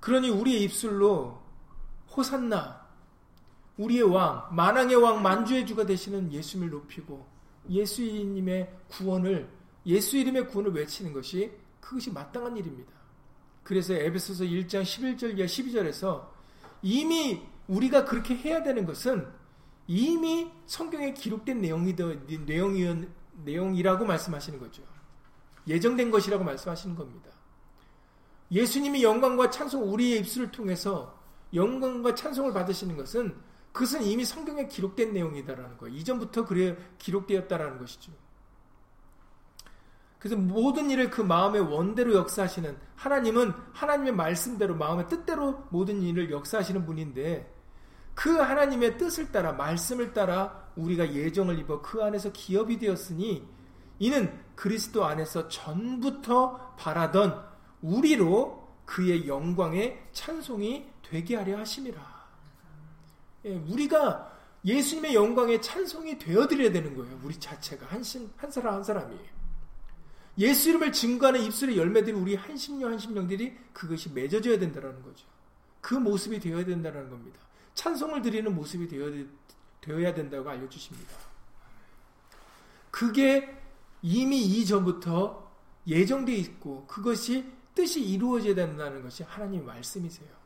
그러니 0.00 0.28
우리의 0.28 0.64
입술로 0.64 1.40
호산나, 2.14 2.81
우리의 3.78 4.02
왕, 4.02 4.48
만왕의 4.52 4.96
왕, 4.96 5.22
만주의 5.22 5.66
주가 5.66 5.86
되시는 5.86 6.32
예수님을 6.32 6.70
높이고 6.70 7.26
예수님의 7.68 8.72
구원을, 8.88 9.48
예수 9.86 10.16
이름의 10.16 10.48
구원을 10.48 10.72
외치는 10.72 11.12
것이 11.12 11.50
그것이 11.80 12.10
마땅한 12.12 12.56
일입니다. 12.56 12.92
그래서 13.62 13.94
에베소서 13.94 14.44
1장 14.44 14.82
11절 14.82 15.38
이하 15.38 15.46
12절에서 15.46 16.26
이미 16.82 17.42
우리가 17.68 18.04
그렇게 18.04 18.34
해야 18.34 18.62
되는 18.62 18.84
것은 18.84 19.26
이미 19.86 20.50
성경에 20.66 21.14
기록된 21.14 21.60
내용이 21.60 21.94
내용이 22.46 23.06
내용이라고 23.44 24.04
말씀하시는 24.04 24.58
거죠. 24.58 24.82
예정된 25.66 26.10
것이라고 26.10 26.44
말씀하시는 26.44 26.96
겁니다. 26.96 27.30
예수님이 28.50 29.02
영광과 29.02 29.50
찬송 29.50 29.92
우리의 29.92 30.20
입술을 30.20 30.50
통해서 30.50 31.18
영광과 31.54 32.14
찬송을 32.14 32.52
받으시는 32.52 32.96
것은 32.96 33.34
그것은 33.72 34.02
이미 34.02 34.24
성경에 34.24 34.68
기록된 34.68 35.12
내용이다라는 35.12 35.78
거예요. 35.78 35.96
이전부터 35.96 36.44
그래 36.44 36.76
기록되었다라는 36.98 37.78
것이죠. 37.78 38.12
그래서 40.18 40.36
모든 40.36 40.88
일을 40.90 41.10
그 41.10 41.20
마음의 41.20 41.62
원대로 41.62 42.14
역사하시는 42.14 42.76
하나님은 42.94 43.52
하나님의 43.72 44.12
말씀대로 44.12 44.76
마음의 44.76 45.08
뜻대로 45.08 45.64
모든 45.70 46.00
일을 46.00 46.30
역사하시는 46.30 46.86
분인데 46.86 47.52
그 48.14 48.30
하나님의 48.36 48.98
뜻을 48.98 49.32
따라 49.32 49.52
말씀을 49.52 50.12
따라 50.12 50.70
우리가 50.76 51.12
예정을 51.12 51.58
입어 51.58 51.82
그 51.82 52.04
안에서 52.04 52.30
기업이 52.30 52.78
되었으니 52.78 53.48
이는 53.98 54.38
그리스도 54.54 55.04
안에서 55.04 55.48
전부터 55.48 56.76
바라던 56.76 57.44
우리로 57.80 58.68
그의 58.84 59.26
영광의 59.26 60.08
찬송이 60.12 60.86
되게 61.02 61.36
하려 61.36 61.58
하심이라. 61.58 62.11
예, 63.44 63.56
우리가 63.56 64.30
예수님의 64.64 65.14
영광의 65.14 65.60
찬송이 65.60 66.18
되어드려야 66.18 66.70
되는 66.70 66.94
거예요. 66.96 67.20
우리 67.24 67.38
자체가 67.38 67.86
한, 67.86 68.02
한 68.36 68.50
사람 68.50 68.74
한 68.74 68.84
사람이. 68.84 69.16
예수 70.38 70.70
이름을 70.70 70.92
증거하는 70.92 71.42
입술의 71.42 71.76
열매들이 71.76 72.16
우리 72.16 72.34
한 72.34 72.56
심령 72.56 72.92
한 72.92 72.98
심령들이 72.98 73.54
그것이 73.72 74.10
맺어져야 74.10 74.58
된다는 74.58 75.02
거죠. 75.02 75.26
그 75.80 75.94
모습이 75.94 76.38
되어야 76.38 76.64
된다는 76.64 77.10
겁니다. 77.10 77.40
찬송을 77.74 78.22
드리는 78.22 78.54
모습이 78.54 78.88
되어야, 78.88 79.24
되어야 79.80 80.14
된다고 80.14 80.48
알려주십니다. 80.48 81.12
그게 82.90 83.58
이미 84.00 84.40
이전부터 84.42 85.50
예정되어 85.86 86.36
있고 86.36 86.86
그것이 86.86 87.44
뜻이 87.74 88.02
이루어져야 88.02 88.54
된다는 88.54 89.02
것이 89.02 89.22
하나님의 89.22 89.66
말씀이세요. 89.66 90.41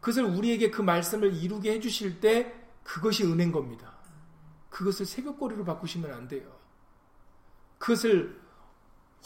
그것을 0.00 0.24
우리에게 0.24 0.70
그 0.70 0.82
말씀을 0.82 1.34
이루게 1.34 1.72
해주실 1.74 2.20
때 2.20 2.54
그것이 2.84 3.24
은혜인 3.24 3.52
겁니다. 3.52 3.96
그것을 4.70 5.06
새벽거리로 5.06 5.64
바꾸시면 5.64 6.12
안 6.12 6.28
돼요. 6.28 6.50
그것을 7.78 8.40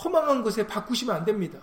허망한 0.02 0.42
것에 0.42 0.66
바꾸시면 0.66 1.14
안 1.14 1.24
됩니다. 1.24 1.60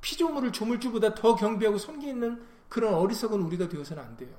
피조물을 0.00 0.52
조물주보다 0.52 1.14
더 1.14 1.34
경비하고 1.36 1.78
섬기는 1.78 2.44
그런 2.68 2.94
어리석은 2.94 3.40
우리가 3.42 3.68
되어서는 3.68 4.02
안 4.02 4.16
돼요. 4.16 4.34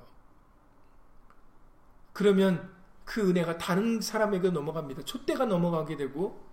그러면 2.12 2.70
그 3.04 3.28
은혜가 3.28 3.58
다른 3.58 4.00
사람에게 4.00 4.50
넘어갑니다. 4.50 5.02
촛대가 5.02 5.46
넘어가게 5.46 5.96
되고 5.96 6.44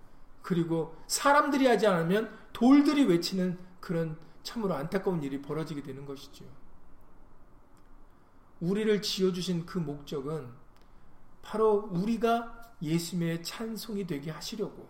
그리고 0.42 0.96
사람들이 1.08 1.68
하지 1.68 1.88
않으면 1.88 2.36
돌들이 2.54 3.06
외치는 3.06 3.58
그런 3.80 4.18
참으로 4.44 4.76
안타까운 4.76 5.22
일이 5.24 5.42
벌어지게 5.42 5.84
되는 5.84 6.06
것이죠. 6.06 6.46
우리를 8.62 9.02
지어주신 9.02 9.66
그 9.66 9.78
목적은 9.78 10.50
바로 11.42 11.90
우리가 11.92 12.74
예수님의 12.82 13.44
찬송이 13.44 14.08
되게 14.08 14.32
하시려고 14.32 14.90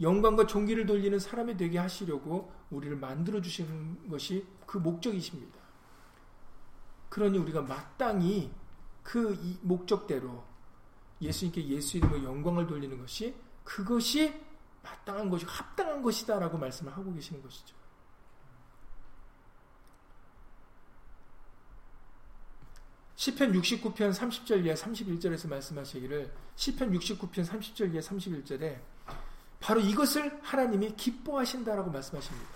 영광과 0.00 0.46
존귀를 0.46 0.84
돌리는 0.84 1.18
사람이 1.18 1.56
되게 1.56 1.78
하시려고 1.78 2.52
우리를 2.70 2.96
만들어 2.96 3.40
주신 3.40 4.08
것이 4.10 4.46
그 4.66 4.78
목적이십니다. 4.78 5.58
그러니 7.08 7.38
우리가 7.38 7.62
마땅히 7.62 8.52
그 9.02 9.58
목적대로 9.62 10.44
예수님께 11.22 11.66
예수 11.68 11.96
이름의 11.96 12.24
영광을 12.24 12.66
돌리는 12.66 12.98
것이 12.98 13.34
그것이 13.64 14.34
마땅한 14.82 15.30
것이 15.30 15.46
합당한 15.46 16.02
것이다라고 16.02 16.58
말씀을 16.58 16.94
하고 16.94 17.12
계시는 17.14 17.42
것이죠. 17.42 17.74
시편 23.26 23.52
69편 23.54 24.14
30절 24.14 24.64
이하 24.64 24.74
31절에서 24.74 25.48
말씀하시기를 25.48 26.30
시편 26.54 26.92
69편 26.92 27.44
30절 27.44 27.92
이하 27.92 28.00
31절에 28.00 28.78
바로 29.58 29.80
이것을 29.80 30.38
하나님이 30.42 30.94
기뻐하신다라고 30.94 31.90
말씀하십니다. 31.90 32.50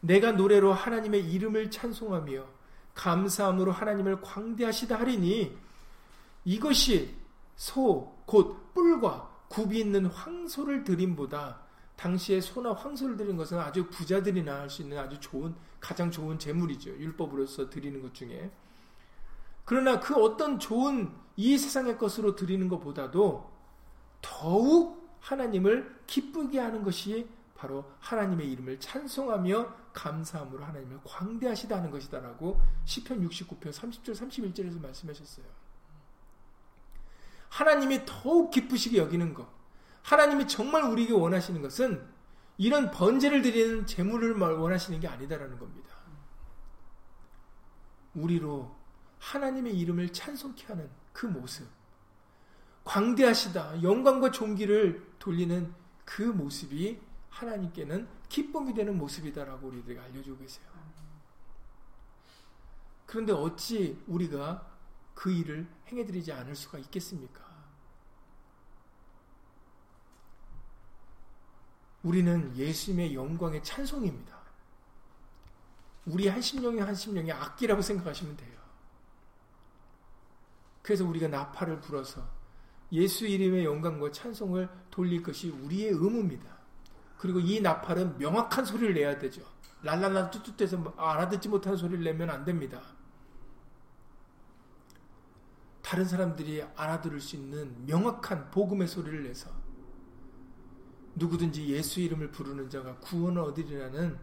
내가 0.00 0.32
노래로 0.32 0.72
하나님의 0.72 1.30
이름을 1.30 1.70
찬송하며 1.70 2.46
감사함으로 2.94 3.72
하나님을 3.72 4.22
광대하시다 4.22 4.98
하리니 4.98 5.54
이것이 6.46 7.14
소 7.56 8.16
곧 8.24 8.74
뿔과 8.74 9.46
굽이 9.48 9.78
있는 9.78 10.06
황소를 10.06 10.82
드림보다 10.82 11.60
당시에 11.96 12.40
소나 12.40 12.72
황소를 12.72 13.16
드린 13.16 13.36
것은 13.36 13.58
아주 13.58 13.86
부자들이나 13.88 14.60
할 14.60 14.70
수 14.70 14.82
있는 14.82 14.98
아주 14.98 15.20
좋은 15.20 15.54
가장 15.78 16.10
좋은 16.10 16.38
재물이죠. 16.38 16.90
율법으로서 16.90 17.70
드리는 17.70 18.00
것 18.02 18.12
중에. 18.12 18.50
그러나 19.66 20.00
그 20.00 20.14
어떤 20.14 20.58
좋은 20.58 21.12
이 21.34 21.58
세상의 21.58 21.98
것으로 21.98 22.34
드리는 22.34 22.66
것보다도 22.68 23.52
더욱 24.22 25.18
하나님을 25.20 26.02
기쁘게 26.06 26.58
하는 26.58 26.82
것이 26.82 27.28
바로 27.56 27.84
하나님의 27.98 28.50
이름을 28.52 28.78
찬송하며 28.78 29.74
감사함으로 29.92 30.64
하나님을 30.64 31.00
광대하시다는 31.04 31.90
것이다라고 31.90 32.60
시편 32.84 33.28
69편 33.28 33.72
30절 33.72 34.14
31절에서 34.14 34.80
말씀하셨어요. 34.80 35.46
하나님이 37.48 38.04
더욱 38.06 38.50
기쁘시게 38.52 38.98
여기는 38.98 39.34
것. 39.34 39.48
하나님이 40.02 40.46
정말 40.46 40.84
우리에게 40.84 41.12
원하시는 41.12 41.60
것은 41.60 42.06
이런 42.58 42.92
번제를 42.92 43.42
드리는 43.42 43.84
재물을 43.84 44.38
원하시는 44.38 45.00
게 45.00 45.08
아니다라는 45.08 45.58
겁니다. 45.58 45.96
우리로 48.14 48.85
하나님의 49.18 49.78
이름을 49.78 50.12
찬송케 50.12 50.66
하는 50.66 50.90
그 51.12 51.26
모습. 51.26 51.66
광대하시다. 52.84 53.82
영광과 53.82 54.30
존귀를 54.30 55.14
돌리는 55.18 55.74
그 56.04 56.22
모습이 56.22 57.00
하나님께는 57.30 58.08
기쁨이 58.28 58.72
되는 58.74 58.96
모습이다라고 58.96 59.68
우리들에게 59.68 60.00
알려주고 60.00 60.38
계세요. 60.38 60.66
그런데 63.06 63.32
어찌 63.32 64.02
우리가 64.06 64.66
그 65.14 65.30
일을 65.30 65.66
행해드리지 65.88 66.32
않을 66.32 66.54
수가 66.54 66.78
있겠습니까? 66.78 67.44
우리는 72.02 72.56
예수님의 72.56 73.14
영광의 73.14 73.64
찬송입니다. 73.64 74.36
우리 76.04 76.28
한 76.28 76.40
심령이 76.40 76.78
한 76.80 76.94
심령이 76.94 77.32
악기라고 77.32 77.82
생각하시면 77.82 78.36
돼요. 78.36 78.56
그래서 80.86 81.04
우리가 81.04 81.26
나팔을 81.26 81.80
불어서 81.80 82.22
예수 82.92 83.26
이름의 83.26 83.64
영광과 83.64 84.12
찬송을 84.12 84.68
돌릴 84.88 85.20
것이 85.20 85.50
우리의 85.50 85.90
의무입니다. 85.90 86.46
그리고 87.18 87.40
이 87.40 87.60
나팔은 87.60 88.18
명확한 88.18 88.64
소리를 88.64 88.94
내야 88.94 89.18
되죠. 89.18 89.42
랄랄라 89.82 90.30
뚜뚜해서 90.30 90.76
뭐 90.76 90.94
알아듣지 90.96 91.48
못하는 91.48 91.76
소리를 91.76 92.04
내면 92.04 92.30
안 92.30 92.44
됩니다. 92.44 92.80
다른 95.82 96.04
사람들이 96.04 96.62
알아들을 96.76 97.20
수 97.20 97.34
있는 97.34 97.84
명확한 97.84 98.52
복음의 98.52 98.86
소리를 98.86 99.24
내서 99.24 99.50
누구든지 101.16 101.66
예수 101.66 101.98
이름을 101.98 102.30
부르는 102.30 102.70
자가 102.70 102.94
구원을 102.98 103.42
얻으리라는 103.42 104.16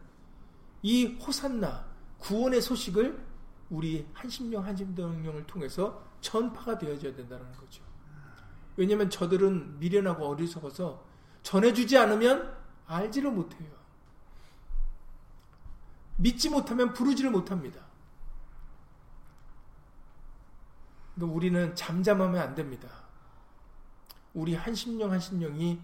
이 0.82 1.08
호산나 1.08 1.86
구원의 2.19 2.62
소식을 2.62 3.33
우리 3.73 4.07
한심령 4.13 4.63
한심령을 4.63 5.47
통해서 5.47 6.05
전파가 6.21 6.77
되어져야 6.77 7.15
된다는 7.15 7.51
거죠. 7.53 7.83
왜냐하면 8.77 9.09
저들은 9.09 9.79
미련하고 9.79 10.27
어리석어서 10.27 11.03
전해주지 11.41 11.97
않으면 11.97 12.55
알지를 12.86 13.31
못해요. 13.31 13.71
믿지 16.17 16.51
못하면 16.51 16.93
부르지를 16.93 17.31
못합니다. 17.31 17.83
우리는 21.19 21.73
잠잠하면 21.75 22.39
안 22.39 22.53
됩니다. 22.53 22.88
우리 24.36 24.53
한심령 24.53 25.12
한심령이 25.12 25.81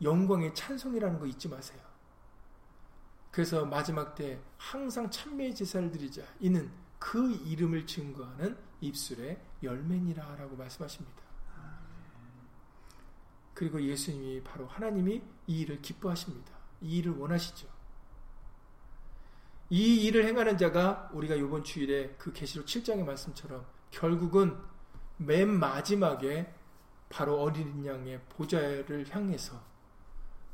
영광의 0.00 0.54
찬송이라는 0.54 1.18
거 1.18 1.26
잊지 1.26 1.48
마세요. 1.48 1.80
그래서 3.30 3.66
마지막 3.66 4.14
때 4.14 4.40
항상 4.56 5.10
찬미의 5.10 5.54
제사를 5.54 5.90
드리자. 5.90 6.22
이는 6.40 6.87
그 6.98 7.32
이름을 7.32 7.86
증거하는 7.86 8.56
입술의 8.80 9.40
열매니라 9.62 10.36
라고 10.36 10.56
말씀하십니다. 10.56 11.22
그리고 13.54 13.82
예수님이 13.82 14.42
바로 14.42 14.66
하나님이 14.66 15.22
이 15.48 15.60
일을 15.60 15.82
기뻐하십니다. 15.82 16.52
이 16.80 16.98
일을 16.98 17.12
원하시죠. 17.12 17.66
이 19.70 20.04
일을 20.04 20.24
행하는 20.24 20.56
자가 20.56 21.10
우리가 21.12 21.34
이번 21.34 21.64
주일에 21.64 22.14
그 22.18 22.32
계시록 22.32 22.66
7장의 22.66 23.04
말씀처럼 23.04 23.66
결국은 23.90 24.56
맨 25.16 25.48
마지막에 25.48 26.54
바로 27.08 27.40
어린 27.40 27.84
양의 27.84 28.20
보좌를 28.28 29.06
향해서 29.10 29.60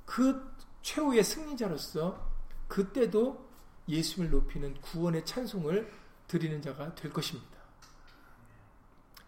그 0.05 0.55
최후의 0.83 1.23
승리자로서 1.23 2.33
그때도 2.69 3.49
예수를 3.89 4.31
높이는 4.31 4.75
구원의 4.81 5.25
찬송을 5.25 5.93
드리는 6.27 6.61
자가 6.63 6.95
될 6.95 7.13
것입니다. 7.13 7.55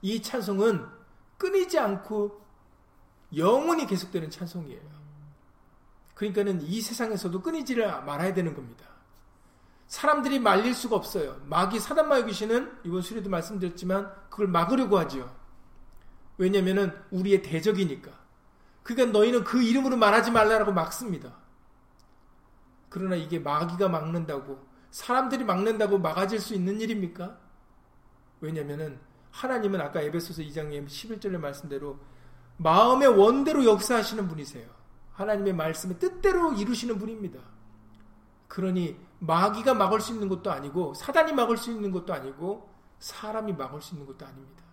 이 0.02 0.22
찬송은 0.22 0.86
끊이지 1.38 1.78
않고 1.78 2.44
영원히 3.36 3.86
계속되는 3.86 4.30
찬송이에요. 4.30 4.96
그러니까는 6.14 6.62
이 6.62 6.80
세상에서도 6.80 7.42
끊이지를 7.42 7.86
말아야 8.04 8.32
되는 8.32 8.54
겁니다. 8.54 8.86
사람들이 9.86 10.38
말릴 10.38 10.74
수가 10.74 10.96
없어요. 10.96 11.40
마귀 11.44 11.78
사단마귀 11.78 12.26
귀신은 12.26 12.80
이번 12.84 13.02
수리도 13.02 13.30
말씀드렸지만 13.30 14.12
그걸 14.30 14.48
막으려고 14.48 14.98
하지요. 14.98 15.34
왜냐면은 16.38 16.92
우리의 17.10 17.42
대적이니까. 17.42 18.10
그러니까 18.82 19.18
너희는 19.18 19.44
그 19.44 19.62
이름으로 19.62 19.96
말하지 19.96 20.30
말라라고 20.30 20.72
막습니다. 20.72 21.34
그러나 22.88 23.16
이게 23.16 23.38
마귀가 23.38 23.88
막는다고 23.88 24.64
사람들이 24.96 25.44
막는다고 25.44 25.98
막아질 25.98 26.40
수 26.40 26.54
있는 26.54 26.80
일입니까? 26.80 27.36
왜냐면은 28.40 28.98
하나님은 29.30 29.78
아까 29.78 30.00
에베소서 30.00 30.40
2장 30.40 30.70
11절의 30.70 31.36
말씀대로 31.38 31.98
마음의 32.56 33.08
원대로 33.08 33.66
역사하시는 33.66 34.26
분이세요. 34.26 34.66
하나님의 35.12 35.52
말씀을 35.52 35.98
뜻대로 35.98 36.54
이루시는 36.54 36.98
분입니다. 36.98 37.38
그러니 38.48 38.98
마귀가 39.18 39.74
막을 39.74 40.00
수 40.00 40.14
있는 40.14 40.30
것도 40.30 40.50
아니고 40.50 40.94
사단이 40.94 41.34
막을 41.34 41.58
수 41.58 41.70
있는 41.70 41.92
것도 41.92 42.14
아니고 42.14 42.66
사람이 42.98 43.52
막을 43.52 43.82
수 43.82 43.96
있는 43.96 44.06
것도 44.06 44.24
아닙니다. 44.24 44.64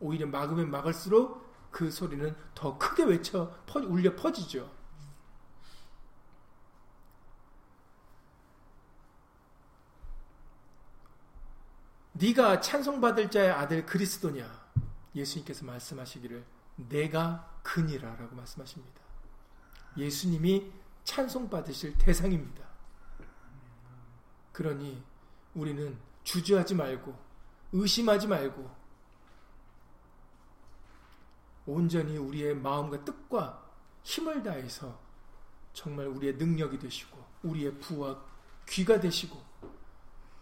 오히려 0.00 0.26
막으면 0.26 0.70
막을수록 0.70 1.44
그 1.70 1.90
소리는 1.90 2.34
더 2.54 2.78
크게 2.78 3.04
외쳐 3.04 3.52
퍼, 3.66 3.80
울려 3.80 4.16
퍼지죠. 4.16 4.75
네가 12.18 12.60
찬송받을 12.60 13.30
자의 13.30 13.50
아들 13.50 13.84
그리스도냐? 13.84 14.66
예수님께서 15.14 15.64
말씀하시기를 15.64 16.44
내가 16.88 17.60
그니라라고 17.62 18.34
말씀하십니다. 18.36 19.00
예수님이 19.96 20.72
찬송받으실 21.04 21.98
대상입니다. 21.98 22.66
그러니 24.52 25.02
우리는 25.54 25.98
주저하지 26.24 26.74
말고 26.74 27.16
의심하지 27.72 28.26
말고 28.26 28.70
온전히 31.66 32.16
우리의 32.16 32.54
마음과 32.54 33.04
뜻과 33.04 33.62
힘을 34.02 34.42
다해서 34.42 34.98
정말 35.72 36.06
우리의 36.06 36.36
능력이 36.36 36.78
되시고 36.78 37.22
우리의 37.42 37.78
부와 37.78 38.22
귀가 38.68 39.00
되시고 39.00 39.42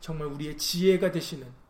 정말 0.00 0.28
우리의 0.28 0.58
지혜가 0.58 1.10
되시는 1.10 1.63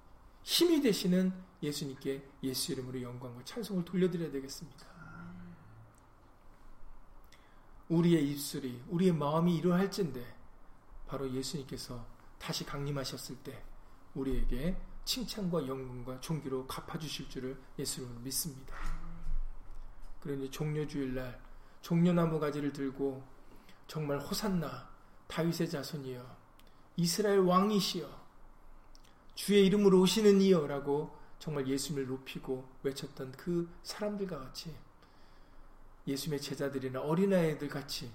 힘이 0.45 0.81
되시는 0.83 1.33
예수님께 1.63 2.23
예수 2.43 2.73
이름으로 2.73 3.01
영광과 3.01 3.43
찬송을 3.45 3.85
돌려드려야 3.85 4.31
되겠습니다. 4.31 4.87
우리의 7.89 8.31
입술이 8.31 8.83
우리의 8.89 9.13
마음이 9.13 9.57
이러할진데 9.57 10.37
바로 11.07 11.31
예수님께서 11.33 12.07
다시 12.39 12.65
강림하셨을 12.65 13.37
때 13.37 13.65
우리에게 14.15 14.77
칭찬과 15.05 15.67
영광과 15.67 16.21
존귀로 16.21 16.67
갚아주실 16.67 17.29
줄을 17.31 17.59
예수님은 17.79 18.23
믿습니다. 18.25 18.75
그러니 20.21 20.51
종려주일날 20.51 21.41
종려나무 21.81 22.39
가지를 22.39 22.73
들고 22.73 23.23
정말 23.87 24.19
호산나 24.19 24.89
다윗의 25.27 25.71
자손이여 25.71 26.37
이스라엘 26.97 27.41
왕이시여 27.41 28.24
주의 29.35 29.67
이름으로 29.67 30.01
오시는 30.01 30.41
이여라고 30.41 31.17
정말 31.39 31.67
예수님을 31.67 32.07
높이고 32.07 32.69
외쳤던 32.83 33.33
그 33.33 33.69
사람들과 33.83 34.39
같이 34.39 34.75
예수님의 36.07 36.41
제자들이나 36.41 37.01
어린아이들 37.01 37.69
같이 37.69 38.11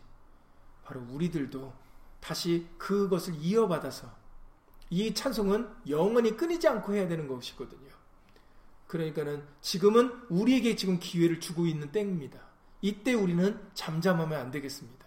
바로 0.84 1.01
우리들도 1.11 1.74
다시 2.20 2.67
그것을 2.78 3.36
이어받아서 3.36 4.11
이 4.89 5.13
찬송은 5.13 5.70
영원히 5.89 6.36
끊이지 6.36 6.67
않고 6.67 6.93
해야 6.93 7.07
되는 7.07 7.28
것이거든요. 7.28 7.89
그러니까는 8.88 9.45
지금은 9.61 10.11
우리에게 10.30 10.76
지금 10.76 10.99
기회를 10.99 11.39
주고 11.39 11.67
있는 11.67 11.91
때입니다. 11.91 12.39
이때 12.82 13.13
우리는 13.13 13.59
잠잠하면 13.76 14.39
안 14.39 14.51
되겠습니다. 14.51 15.05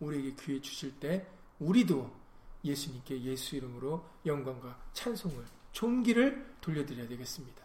우리에게 0.00 0.34
기회 0.34 0.60
주실 0.60 0.98
때 0.98 1.26
우리도 1.58 2.17
예수님께 2.64 3.22
예수 3.22 3.56
이름으로 3.56 4.04
영광과 4.26 4.78
찬송을 4.92 5.44
존기를 5.72 6.56
돌려드려야 6.60 7.08
되겠습니다. 7.08 7.62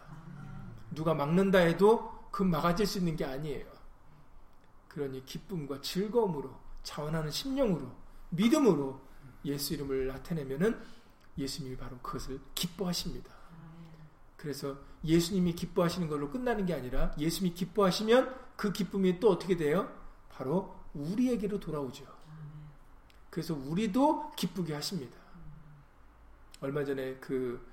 누가 0.92 1.14
막는다 1.14 1.60
해도 1.60 2.28
그 2.32 2.44
막아질 2.44 2.86
수 2.86 3.00
있는 3.00 3.16
게 3.16 3.26
아니에요. 3.26 3.66
그러니 4.88 5.26
기쁨과 5.26 5.82
즐거움으로 5.82 6.56
자원하는 6.84 7.32
심령으로 7.32 7.92
믿음으로 8.30 9.02
예수 9.46 9.74
이름을 9.74 10.08
나타내면은 10.08 10.80
예수님이 11.38 11.78
바로 11.78 11.98
그것을 12.00 12.40
기뻐하십니다. 12.54 13.32
그래서 14.38 14.78
예수님이 15.04 15.54
기뻐하시는 15.54 16.08
걸로 16.08 16.30
끝나는 16.30 16.66
게 16.66 16.74
아니라 16.74 17.14
예수님이 17.18 17.56
기뻐하시면 17.56 18.36
그 18.56 18.72
기쁨이 18.72 19.20
또 19.20 19.32
어떻게 19.32 19.58
돼요? 19.58 19.92
바로 20.30 20.78
우리에게로 20.94 21.60
돌아오죠. 21.60 22.06
그래서 23.34 23.56
우리도 23.56 24.34
기쁘게 24.36 24.76
하십니다. 24.76 25.18
얼마 26.62 26.86
전에 26.86 27.16
그 27.16 27.68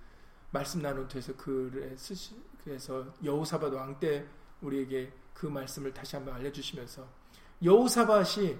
말씀 0.50 0.80
나누트에서 0.80 1.36
글에 1.36 1.94
쓰시 1.98 2.34
그래서 2.64 3.04
여호사밧 3.22 3.70
왕 3.74 4.00
때 4.00 4.26
우리에게 4.62 5.12
그 5.34 5.44
말씀을 5.44 5.92
다시 5.92 6.16
한번 6.16 6.34
알려주시면서 6.36 7.06
여호사밧이 7.62 8.56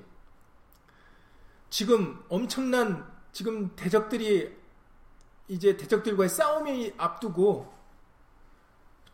지금 1.71 2.23
엄청난 2.29 3.11
지금 3.33 3.75
대적들이 3.77 4.55
이제 5.49 5.79
대적들과의 5.79 6.29
싸움이 6.29 6.93
앞두고 6.99 7.73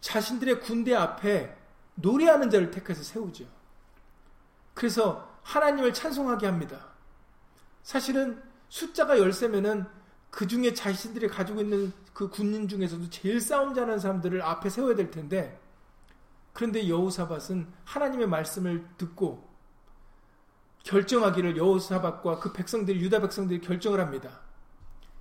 자신들의 0.01 0.59
군대 0.59 0.93
앞에 0.93 1.57
노래하는 1.95 2.51
자를 2.51 2.73
택해서 2.73 3.05
세우죠. 3.05 3.47
그래서 4.75 5.39
하나님을 5.45 5.95
찬송하게 5.95 6.47
합니다. 6.47 6.96
사실은 7.87 8.43
숫자가 8.69 9.17
열세면은 9.21 9.87
그 10.29 10.49
중에 10.49 10.75
자신들이 10.75 11.29
가지고 11.29 11.61
있는 11.61 11.93
그 12.13 12.29
군인 12.29 12.67
중에서도 12.67 13.09
제일 13.11 13.41
싸움 13.41 13.75
잘하는 13.75 14.01
사람들을 14.01 14.43
앞에 14.43 14.69
세워야 14.71 14.97
될 14.97 15.13
텐데 15.13 15.61
그런데 16.53 16.89
여호사밧은 16.89 17.73
하나님의 17.85 18.27
말씀을 18.27 18.85
듣고 18.99 19.49
결정하기를 20.83 21.57
여호사밧과 21.57 22.41
그 22.41 22.53
백성들 22.53 23.01
유다 23.01 23.21
백성들이 23.21 23.61
결정을 23.61 24.01
합니다. 24.01 24.41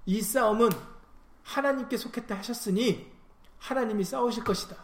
이 0.08 0.20
싸움은 0.20 0.70
하나님께 1.44 1.98
속했다 1.98 2.36
하셨으니 2.36 3.14
하나님이 3.60 4.04
싸우실 4.04 4.44
것이다. 4.44 4.76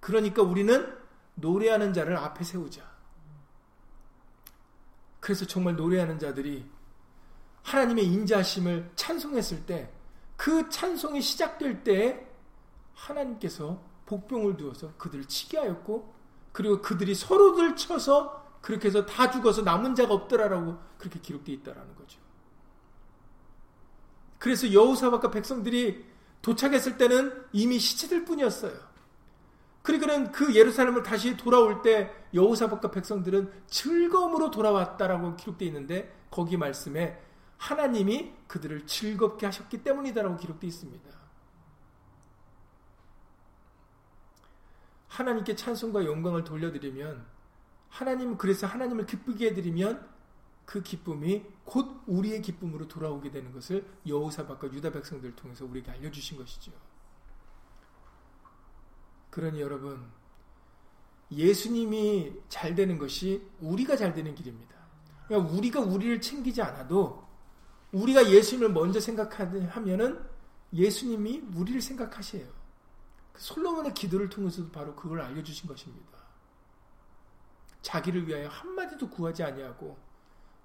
그러니까 0.00 0.40
우리는 0.40 0.96
노래하는 1.34 1.92
자를 1.92 2.16
앞에 2.16 2.44
세우자. 2.44 2.80
그래서 5.20 5.44
정말 5.44 5.76
노래하는 5.76 6.18
자들이 6.18 6.79
하나님의 7.62 8.04
인자심을 8.06 8.92
찬송했을 8.96 9.66
때 9.66 10.00
그 10.40 10.70
찬송이 10.70 11.20
시작될 11.20 11.84
때 11.84 12.26
하나님께서 12.94 13.78
복병을 14.06 14.56
두어서 14.56 14.94
그들을 14.96 15.26
치게 15.26 15.58
하였고 15.58 16.14
그리고 16.52 16.80
그들이 16.80 17.14
서로들 17.14 17.76
쳐서 17.76 18.42
그렇게 18.62 18.88
해서 18.88 19.04
다 19.04 19.30
죽어서 19.30 19.60
남은 19.60 19.94
자가 19.94 20.14
없더라라고 20.14 20.78
그렇게 20.96 21.20
기록되어 21.20 21.56
있다라는 21.56 21.94
거죠. 21.94 22.18
그래서 24.38 24.72
여호사박과 24.72 25.30
백성들이 25.30 26.06
도착했을 26.40 26.96
때는 26.96 27.44
이미 27.52 27.78
시체들 27.78 28.24
뿐이었어요. 28.24 28.72
그러니까는 29.82 30.32
그 30.32 30.54
예루살렘을 30.54 31.02
다시 31.02 31.36
돌아올 31.36 31.82
때 31.82 32.10
여호사박과 32.32 32.90
백성들은 32.92 33.52
즐거움으로 33.66 34.50
돌아왔다라고 34.50 35.36
기록되어 35.36 35.68
있는데 35.68 36.16
거기 36.30 36.56
말씀에 36.56 37.29
하나님이 37.60 38.32
그들을 38.48 38.86
즐겁게 38.86 39.44
하셨기 39.44 39.82
때문이다라고 39.82 40.38
기록되어 40.38 40.66
있습니다. 40.66 41.10
하나님께 45.08 45.54
찬송과 45.56 46.06
영광을 46.06 46.42
돌려드리면 46.42 47.26
하나님 47.90 48.38
그래서 48.38 48.66
하나님을 48.66 49.04
기쁘게 49.04 49.48
해드리면 49.48 50.08
그 50.64 50.82
기쁨이 50.82 51.44
곧 51.64 52.02
우리의 52.06 52.40
기쁨으로 52.40 52.88
돌아오게 52.88 53.30
되는 53.30 53.52
것을 53.52 53.86
여호사박과 54.06 54.72
유다 54.72 54.92
백성들을 54.92 55.36
통해서 55.36 55.66
우리에게 55.66 55.90
알려주신 55.90 56.38
것이죠. 56.38 56.72
그러니 59.28 59.60
여러분 59.60 60.10
예수님이 61.30 62.40
잘 62.48 62.74
되는 62.74 62.96
것이 62.96 63.46
우리가 63.60 63.96
잘 63.96 64.14
되는 64.14 64.34
길입니다. 64.34 64.74
그러니까 65.26 65.52
우리가 65.52 65.80
우리를 65.80 66.22
챙기지 66.22 66.62
않아도 66.62 67.29
우리가 67.92 68.30
예수님을 68.30 68.70
먼저 68.72 69.00
생각하면은 69.00 70.20
예수님이 70.72 71.42
우리를 71.54 71.80
생각하세요. 71.80 72.46
그 73.32 73.42
솔로몬의 73.42 73.94
기도를 73.94 74.28
통해서도 74.28 74.70
바로 74.70 74.94
그걸 74.94 75.20
알려주신 75.20 75.68
것입니다. 75.68 76.18
자기를 77.82 78.28
위하여 78.28 78.48
한마디도 78.48 79.10
구하지 79.10 79.42
아니하고 79.42 79.98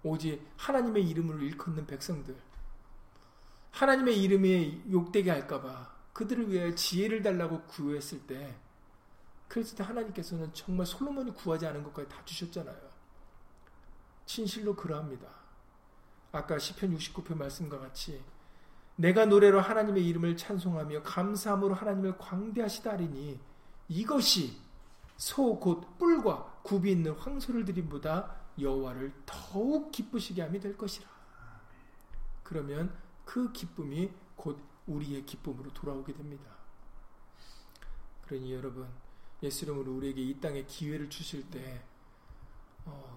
오직 0.03 0.45
하나님의 0.57 1.07
이름을 1.09 1.41
일컫는 1.41 1.87
백성들 1.87 2.35
하나님의 3.71 4.21
이름에 4.21 4.81
욕되게 4.91 5.31
할까봐 5.31 5.95
그들을 6.13 6.51
위하여 6.51 6.75
지혜를 6.75 7.23
달라고 7.23 7.63
구했을 7.63 8.19
때 8.27 8.55
그랬을 9.47 9.77
때 9.77 9.83
하나님께서는 9.83 10.53
정말 10.53 10.85
솔로몬이 10.85 11.31
구하지 11.33 11.65
않은 11.67 11.83
것까지 11.83 12.09
다 12.09 12.23
주셨잖아요. 12.25 12.89
진실로 14.25 14.75
그러합니다. 14.75 15.44
아까 16.35 16.59
시편 16.59 16.97
69편 16.97 17.37
말씀과 17.37 17.79
같이 17.79 18.21
내가 18.97 19.25
노래로 19.25 19.59
하나님의 19.61 20.05
이름을 20.07 20.37
찬송하며 20.37 21.03
감사함으로 21.03 21.75
하나님을 21.75 22.17
광대하시다리니 22.17 23.39
이것이 23.89 24.57
소 25.17 25.59
곧 25.59 25.97
뿔과 25.97 26.61
굽이 26.63 26.91
있는 26.91 27.13
황소를 27.13 27.65
드림보다 27.65 28.35
여호와를 28.59 29.13
더욱 29.25 29.91
기쁘시게 29.91 30.41
함이 30.41 30.59
될 30.59 30.77
것이라. 30.77 31.07
그러면 32.43 32.95
그 33.23 33.51
기쁨이 33.51 34.11
곧 34.35 34.59
우리의 34.87 35.25
기쁨으로 35.25 35.73
돌아오게 35.73 36.13
됩니다. 36.13 36.51
그러니 38.25 38.53
여러분 38.53 38.87
예수 39.43 39.65
이름으로 39.65 39.95
우리에게 39.95 40.21
이 40.21 40.39
땅에 40.39 40.63
기회를 40.65 41.09
주실 41.09 41.49
때 41.49 41.83
어, 42.85 43.14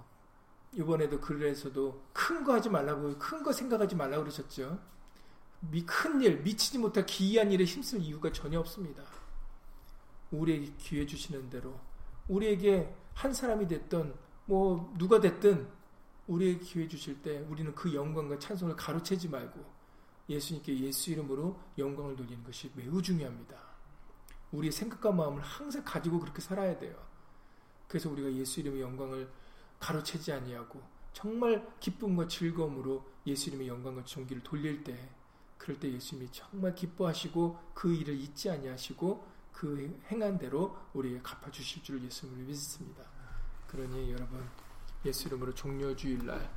이번에도 0.72 1.20
글에서도 1.20 2.08
큰 2.12 2.44
거 2.44 2.54
하지 2.54 2.68
말라고 2.68 3.18
큰 3.18 3.42
거 3.42 3.52
생각하지 3.52 3.96
말라고 3.96 4.24
그러셨죠. 4.24 4.78
큰 5.86 6.20
일, 6.22 6.40
미치지 6.42 6.78
못할 6.78 7.04
기이한 7.04 7.50
일에 7.50 7.64
힘쓸 7.64 8.00
이유가 8.00 8.30
전혀 8.30 8.60
없습니다. 8.60 9.02
우리에게 10.30 10.72
기회 10.78 11.06
주시는 11.06 11.50
대로 11.50 11.80
우리에게 12.28 12.94
한 13.14 13.32
사람이 13.32 13.66
됐던 13.66 14.14
뭐 14.44 14.94
누가 14.98 15.20
됐든 15.20 15.68
우리에게 16.26 16.60
기회 16.60 16.86
주실 16.86 17.22
때 17.22 17.38
우리는 17.48 17.74
그 17.74 17.92
영광과 17.92 18.38
찬송을 18.38 18.76
가로채지 18.76 19.28
말고 19.28 19.64
예수님께 20.28 20.78
예수 20.80 21.10
이름으로 21.10 21.58
영광을 21.78 22.14
돌리는 22.14 22.44
것이 22.44 22.70
매우 22.74 23.00
중요합니다. 23.00 23.56
우리의 24.52 24.70
생각과 24.72 25.10
마음을 25.12 25.42
항상 25.42 25.82
가지고 25.84 26.20
그렇게 26.20 26.40
살아야 26.40 26.78
돼요. 26.78 26.94
그래서 27.88 28.10
우리가 28.10 28.30
예수 28.34 28.60
이름의 28.60 28.82
영광을 28.82 29.30
가로채지 29.78 30.32
아니하고 30.32 30.80
정말 31.12 31.66
기쁨과 31.80 32.28
즐거움으로 32.28 33.04
예수 33.26 33.50
이름의 33.50 33.68
영광과 33.68 34.04
존귀를 34.04 34.42
돌릴 34.42 34.84
때 34.84 35.10
그럴 35.56 35.78
때 35.78 35.92
예수님이 35.92 36.28
정말 36.32 36.74
기뻐하시고 36.74 37.72
그 37.74 37.92
일을 37.92 38.14
잊지 38.14 38.50
아니하시고 38.50 39.26
그 39.52 40.00
행한 40.10 40.38
대로 40.38 40.76
우리에게 40.94 41.20
갚아 41.22 41.50
주실 41.50 41.82
줄 41.82 42.02
예수님을 42.04 42.44
믿습니다. 42.44 43.02
그러니 43.66 44.12
여러분 44.12 44.48
예수 45.04 45.28
이름으로 45.28 45.54
종려 45.54 45.94
주일날 45.94 46.48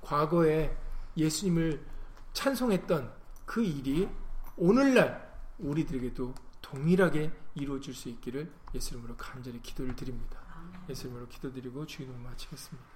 과거에 0.00 0.76
예수님을 1.16 1.84
찬송했던 2.32 3.12
그 3.46 3.62
일이 3.62 4.08
오늘날 4.56 5.32
우리들에게도 5.58 6.34
동일하게 6.60 7.32
이루어질 7.54 7.94
수 7.94 8.08
있기를 8.08 8.52
예수 8.74 8.94
이름으로 8.94 9.16
간절히 9.16 9.62
기도를 9.62 9.96
드립니다. 9.96 10.47
예수 10.88 11.06
이름으로 11.06 11.28
기도드리고 11.28 11.86
주의을 11.86 12.14
마치겠습니다. 12.18 12.88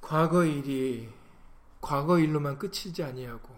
과거 0.00 0.44
일이 0.44 1.08
과거 1.80 2.18
일로만 2.18 2.58
끝이지 2.58 3.02
아니하고 3.02 3.54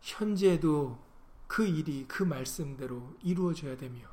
현재도 0.00 0.98
그 1.46 1.66
일이 1.66 2.06
그 2.06 2.22
말씀대로 2.22 3.16
이루어져야 3.22 3.76
되며 3.76 4.06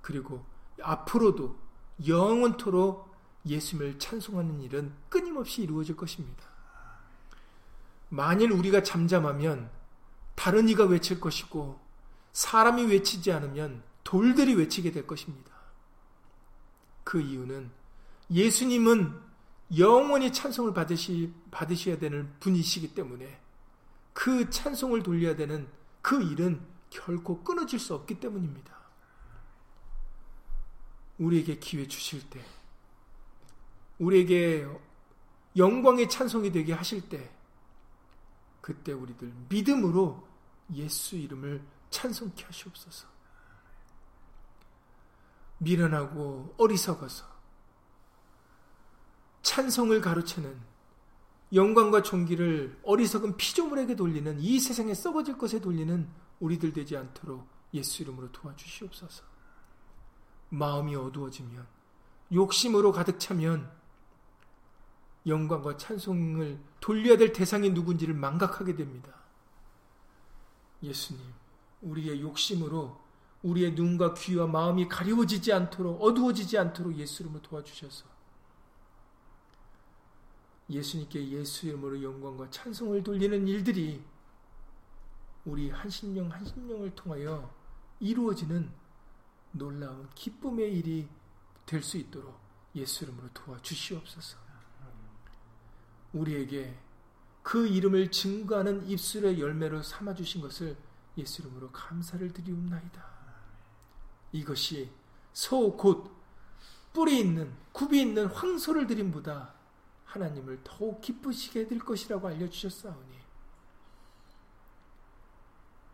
그리고 0.00 0.44
앞으로도 0.82 1.56
영원토록 2.06 3.12
예수님을 3.46 3.98
찬송하는 3.98 4.60
일은 4.62 4.94
끊임없이 5.08 5.62
이루어질 5.62 5.96
것입니다. 5.96 6.44
만일 8.08 8.52
우리가 8.52 8.82
잠잠하면 8.82 9.70
다른 10.34 10.68
이가 10.68 10.84
외칠 10.84 11.20
것이고 11.20 11.78
사람이 12.32 12.86
외치지 12.86 13.32
않으면 13.32 13.82
돌들이 14.04 14.54
외치게 14.54 14.92
될 14.92 15.06
것입니다. 15.06 15.50
그 17.02 17.20
이유는 17.20 17.70
예수님은 18.30 19.20
영원히 19.78 20.32
찬송을 20.32 20.72
받으시, 20.74 21.32
받으셔야 21.50 21.98
되는 21.98 22.32
분이시기 22.40 22.94
때문에 22.94 23.40
그 24.12 24.48
찬송을 24.50 25.02
돌려야 25.02 25.34
되는 25.34 25.68
그 26.00 26.22
일은 26.22 26.64
결코 26.90 27.42
끊어질 27.42 27.78
수 27.78 27.94
없기 27.94 28.20
때문입니다. 28.20 28.72
우리에게 31.18 31.58
기회 31.58 31.86
주실 31.86 32.28
때, 32.30 32.44
우리에게 33.98 34.66
영광의 35.56 36.08
찬송이 36.08 36.52
되게 36.52 36.72
하실 36.72 37.08
때, 37.08 37.30
그때 38.60 38.92
우리들 38.92 39.32
믿음으로 39.48 40.26
예수 40.74 41.16
이름을 41.16 41.62
찬송케 41.90 42.44
하시옵소서. 42.44 43.13
미련하고 45.64 46.54
어리석어서 46.58 47.26
찬송을 49.42 50.00
가로채는 50.00 50.58
영광과 51.52 52.02
존귀를 52.02 52.80
어리석은 52.82 53.36
피조물에게 53.36 53.96
돌리는 53.96 54.40
이 54.40 54.58
세상에 54.58 54.94
썩어질 54.94 55.38
것에 55.38 55.60
돌리는 55.60 56.08
우리들 56.40 56.72
되지 56.72 56.96
않도록 56.96 57.46
예수 57.74 58.02
이름으로 58.02 58.32
도와주시옵소서. 58.32 59.24
마음이 60.48 60.94
어두워지면 60.96 61.66
욕심으로 62.32 62.92
가득 62.92 63.20
차면 63.20 63.70
영광과 65.26 65.76
찬송을 65.76 66.58
돌려야 66.80 67.16
될 67.16 67.32
대상이 67.32 67.70
누군지를 67.70 68.14
망각하게 68.14 68.74
됩니다. 68.74 69.10
예수님, 70.82 71.22
우리의 71.82 72.20
욕심으로 72.20 73.03
우리의 73.44 73.74
눈과 73.74 74.14
귀와 74.14 74.46
마음이 74.46 74.88
가리워지지 74.88 75.52
않도록 75.52 76.02
어두워지지 76.02 76.58
않도록 76.58 76.96
예수 76.96 77.22
이름으로 77.22 77.42
도와주셔서 77.42 78.06
예수님께 80.70 81.28
예수 81.28 81.66
이름으로 81.66 82.02
영광과 82.02 82.48
찬송을 82.48 83.02
돌리는 83.02 83.46
일들이 83.46 84.02
우리 85.44 85.68
한심령 85.70 86.32
한심령을 86.32 86.94
통하여 86.94 87.54
이루어지는 88.00 88.72
놀라운 89.52 90.08
기쁨의 90.14 90.74
일이 90.78 91.06
될 91.66 91.82
수 91.82 91.98
있도록 91.98 92.38
예수 92.74 93.04
이름으로 93.04 93.28
도와주시옵소서. 93.34 94.38
우리에게 96.14 96.78
그 97.42 97.66
이름을 97.66 98.10
증거하는 98.10 98.86
입술의 98.86 99.38
열매로 99.38 99.82
삼아 99.82 100.14
주신 100.14 100.40
것을 100.40 100.76
예수 101.18 101.42
이름으로 101.42 101.70
감사를 101.72 102.32
드리옵나이다. 102.32 103.13
이것이 104.34 104.90
소 105.32 105.76
곧 105.76 106.10
뿌리 106.92 107.20
있는 107.20 107.54
굽이 107.72 108.00
있는 108.00 108.26
황소를 108.26 108.86
드림보다 108.86 109.54
하나님을 110.04 110.60
더욱 110.62 111.00
기쁘시게 111.00 111.66
될 111.66 111.78
것이라고 111.78 112.28
알려주셨사오니. 112.28 113.14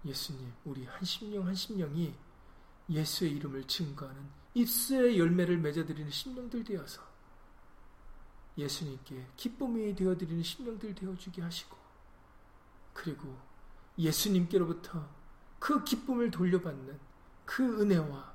예수님 0.06 0.52
우리 0.64 0.86
한 0.86 1.04
심령 1.04 1.46
한 1.46 1.54
심령이 1.54 2.14
예수의 2.88 3.32
이름을 3.32 3.64
증거하는 3.66 4.28
입술의 4.54 5.18
열매를 5.18 5.58
맺어드리는 5.58 6.10
심령들 6.10 6.64
되어서 6.64 7.02
예수님께 8.56 9.26
기쁨이 9.36 9.94
되어드리는 9.94 10.42
심령들 10.42 10.94
되어주게 10.94 11.42
하시고 11.42 11.76
그리고 12.94 13.38
예수님께로부터 13.98 15.06
그 15.58 15.84
기쁨을 15.84 16.30
돌려받는 16.30 16.98
그 17.44 17.80
은혜와 17.80 18.29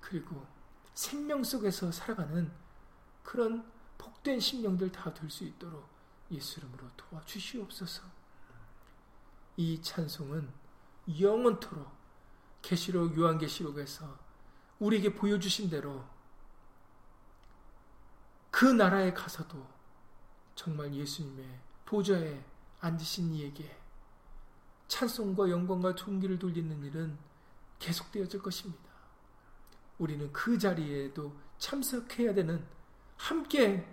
그리고 0.00 0.46
생명 0.94 1.44
속에서 1.44 1.90
살아가는 1.92 2.50
그런 3.22 3.70
복된 3.98 4.40
심령들 4.40 4.90
다 4.92 5.12
될 5.12 5.28
수 5.30 5.44
있도록 5.44 5.88
예수 6.30 6.60
이름으로 6.60 6.88
도와주시옵소서. 6.96 8.02
이 9.56 9.80
찬송은 9.82 10.50
영원토록 11.20 11.90
계시록 12.62 13.16
요한계시록에서 13.16 14.18
우리에게 14.78 15.14
보여주신 15.14 15.68
대로 15.70 16.04
그 18.50 18.64
나라에 18.64 19.12
가서도 19.12 19.66
정말 20.54 20.92
예수님의 20.94 21.60
보좌에 21.84 22.44
앉으신 22.80 23.32
이에게 23.34 23.78
찬송과 24.88 25.50
영광과 25.50 25.94
존귀를 25.94 26.38
돌리는 26.38 26.84
일은 26.84 27.18
계속되어질 27.78 28.42
것입니다. 28.42 28.89
우리는 30.00 30.32
그 30.32 30.58
자리에도 30.58 31.36
참석해야 31.58 32.32
되는 32.32 32.66
함께 33.18 33.86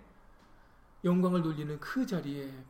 영광을 1.04 1.42
돌리는 1.42 1.78
그 1.78 2.06
자리에 2.06 2.64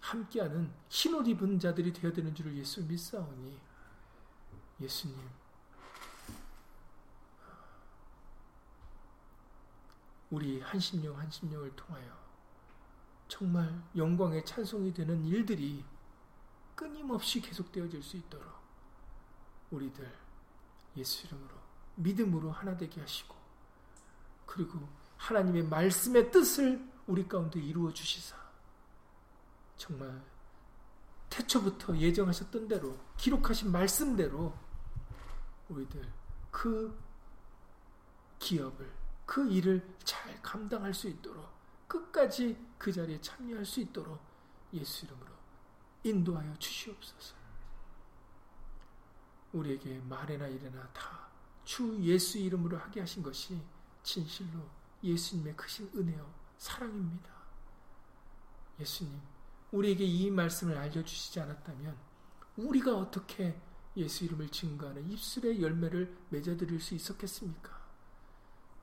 함께하는 0.00 0.72
흰옷 0.88 1.26
입은 1.26 1.58
자들이 1.58 1.92
되어야 1.92 2.12
되는 2.12 2.32
줄을 2.32 2.56
예수 2.56 2.84
믿사오니 2.84 3.60
예수님. 4.80 5.18
우리 10.30 10.60
한심령 10.60 11.18
한심령을 11.18 11.74
통하여 11.74 12.16
정말 13.26 13.82
영광의 13.96 14.44
찬송이 14.44 14.94
되는 14.94 15.24
일들이 15.24 15.84
끊임없이 16.76 17.40
계속되어질 17.40 18.02
수 18.02 18.16
있도록 18.16 18.52
우리들 19.72 20.22
예수 20.96 21.26
이름으로 21.26 21.54
믿음으로 21.96 22.50
하나 22.50 22.76
되게 22.76 23.00
하시고 23.00 23.34
그리고 24.46 24.78
하나님의 25.16 25.64
말씀의 25.64 26.30
뜻을 26.30 26.84
우리 27.06 27.26
가운데 27.28 27.60
이루어 27.60 27.92
주시사 27.92 28.36
정말 29.76 30.22
태초부터 31.30 31.96
예정하셨던 31.96 32.68
대로 32.68 32.98
기록하신 33.16 33.72
말씀대로 33.72 34.54
우리들 35.68 36.12
그 36.50 36.96
기업을 38.38 38.92
그 39.24 39.50
일을 39.50 39.96
잘 40.04 40.40
감당할 40.42 40.92
수 40.92 41.08
있도록 41.08 41.48
끝까지 41.88 42.58
그 42.76 42.92
자리에 42.92 43.20
참여할 43.20 43.64
수 43.64 43.80
있도록 43.80 44.20
예수 44.74 45.06
이름으로 45.06 45.32
인도하여 46.04 46.54
주시옵소서. 46.58 47.41
우리에게 49.52 50.00
말이나 50.08 50.46
일이나 50.46 50.88
다 50.92 51.32
주 51.64 51.98
예수 52.02 52.38
이름으로 52.38 52.76
하게 52.76 53.00
하신 53.00 53.22
것이 53.22 53.60
진실로 54.02 54.68
예수님의 55.02 55.56
크신 55.56 55.90
은혜요 55.94 56.32
사랑입니다. 56.58 57.30
예수님, 58.80 59.20
우리에게 59.70 60.04
이 60.04 60.30
말씀을 60.30 60.76
알려주시지 60.76 61.40
않았다면 61.40 61.96
우리가 62.56 62.96
어떻게 62.96 63.60
예수 63.96 64.24
이름을 64.24 64.48
증거하는 64.48 65.08
입술의 65.10 65.62
열매를 65.62 66.16
맺어드릴 66.30 66.80
수 66.80 66.94
있었겠습니까? 66.94 67.80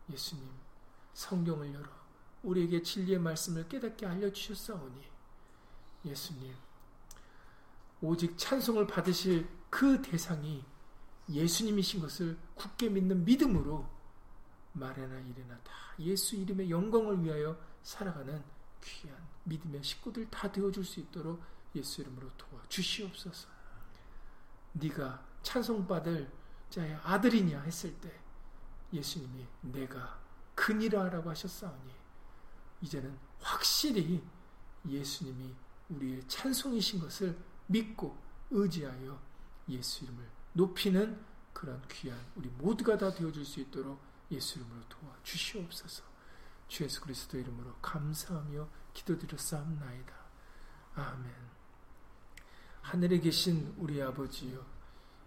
예수님, 0.09 0.49
성경을 1.13 1.73
열어 1.73 1.89
우리에게 2.43 2.81
진리의 2.81 3.19
말씀을 3.19 3.67
깨닫게 3.67 4.05
알려주셨사오니 4.05 5.01
예수님, 6.05 6.55
오직 8.01 8.37
찬송을 8.37 8.87
받으실 8.87 9.47
그 9.69 10.01
대상이 10.01 10.63
예수님이신 11.29 12.01
것을 12.01 12.37
굳게 12.55 12.89
믿는 12.89 13.23
믿음으로 13.23 13.87
말이나 14.73 15.19
일이나 15.19 15.57
다 15.59 15.73
예수 15.99 16.35
이름의 16.35 16.69
영광을 16.69 17.23
위하여 17.23 17.59
살아가는 17.83 18.43
귀한 18.83 19.17
믿음의 19.43 19.83
식구들 19.83 20.29
다 20.29 20.51
되어줄 20.51 20.83
수 20.83 20.99
있도록 20.99 21.41
예수 21.75 22.01
이름으로 22.01 22.29
도와 22.37 22.61
주시옵소서. 22.67 23.47
네가 24.73 25.25
찬송받을 25.43 26.31
자의 26.69 26.93
아들이냐 27.03 27.61
했을 27.61 27.93
때 27.99 28.11
예수님이 28.93 29.45
내가 29.61 30.19
그니라라고 30.55 31.29
하셨사오니 31.29 31.91
이제는 32.81 33.17
확실히 33.41 34.23
예수님이 34.87 35.55
우리의 35.89 36.27
찬송이신 36.27 36.99
것을 36.99 37.37
믿고 37.67 38.17
의지하여 38.51 39.19
예수 39.69 40.03
이름을 40.03 40.23
높이는 40.53 41.19
그런 41.53 41.81
귀한 41.89 42.17
우리 42.35 42.49
모두가 42.49 42.97
다 42.97 43.13
되어줄 43.13 43.45
수 43.45 43.59
있도록 43.59 43.99
예수 44.31 44.59
이름으로 44.59 44.81
도와 44.87 45.15
주시옵소서. 45.23 46.03
주 46.67 46.83
예수 46.83 47.01
그리스도 47.01 47.37
이름으로 47.37 47.73
감사하며 47.81 48.67
기도드렸사옵나이다. 48.93 50.13
아멘. 50.95 51.31
하늘에 52.81 53.19
계신 53.19 53.73
우리 53.77 54.01
아버지여 54.01 54.65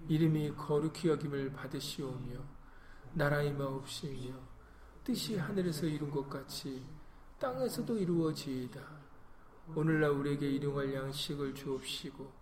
이름이 0.09 0.55
거룩히 0.57 1.09
여김을 1.09 1.53
받으시오며 1.53 2.39
나라의 3.15 3.53
마옵시며 3.53 4.35
뜻이 5.05 5.37
하늘에서 5.37 5.87
이룬 5.87 6.11
것 6.11 6.29
같이 6.29 6.85
땅에서도 7.39 7.99
이루어지이다. 7.99 8.81
오늘날 9.75 10.11
우리에게 10.11 10.49
일용할 10.49 10.95
양식을 10.95 11.55
주옵시고 11.55 12.42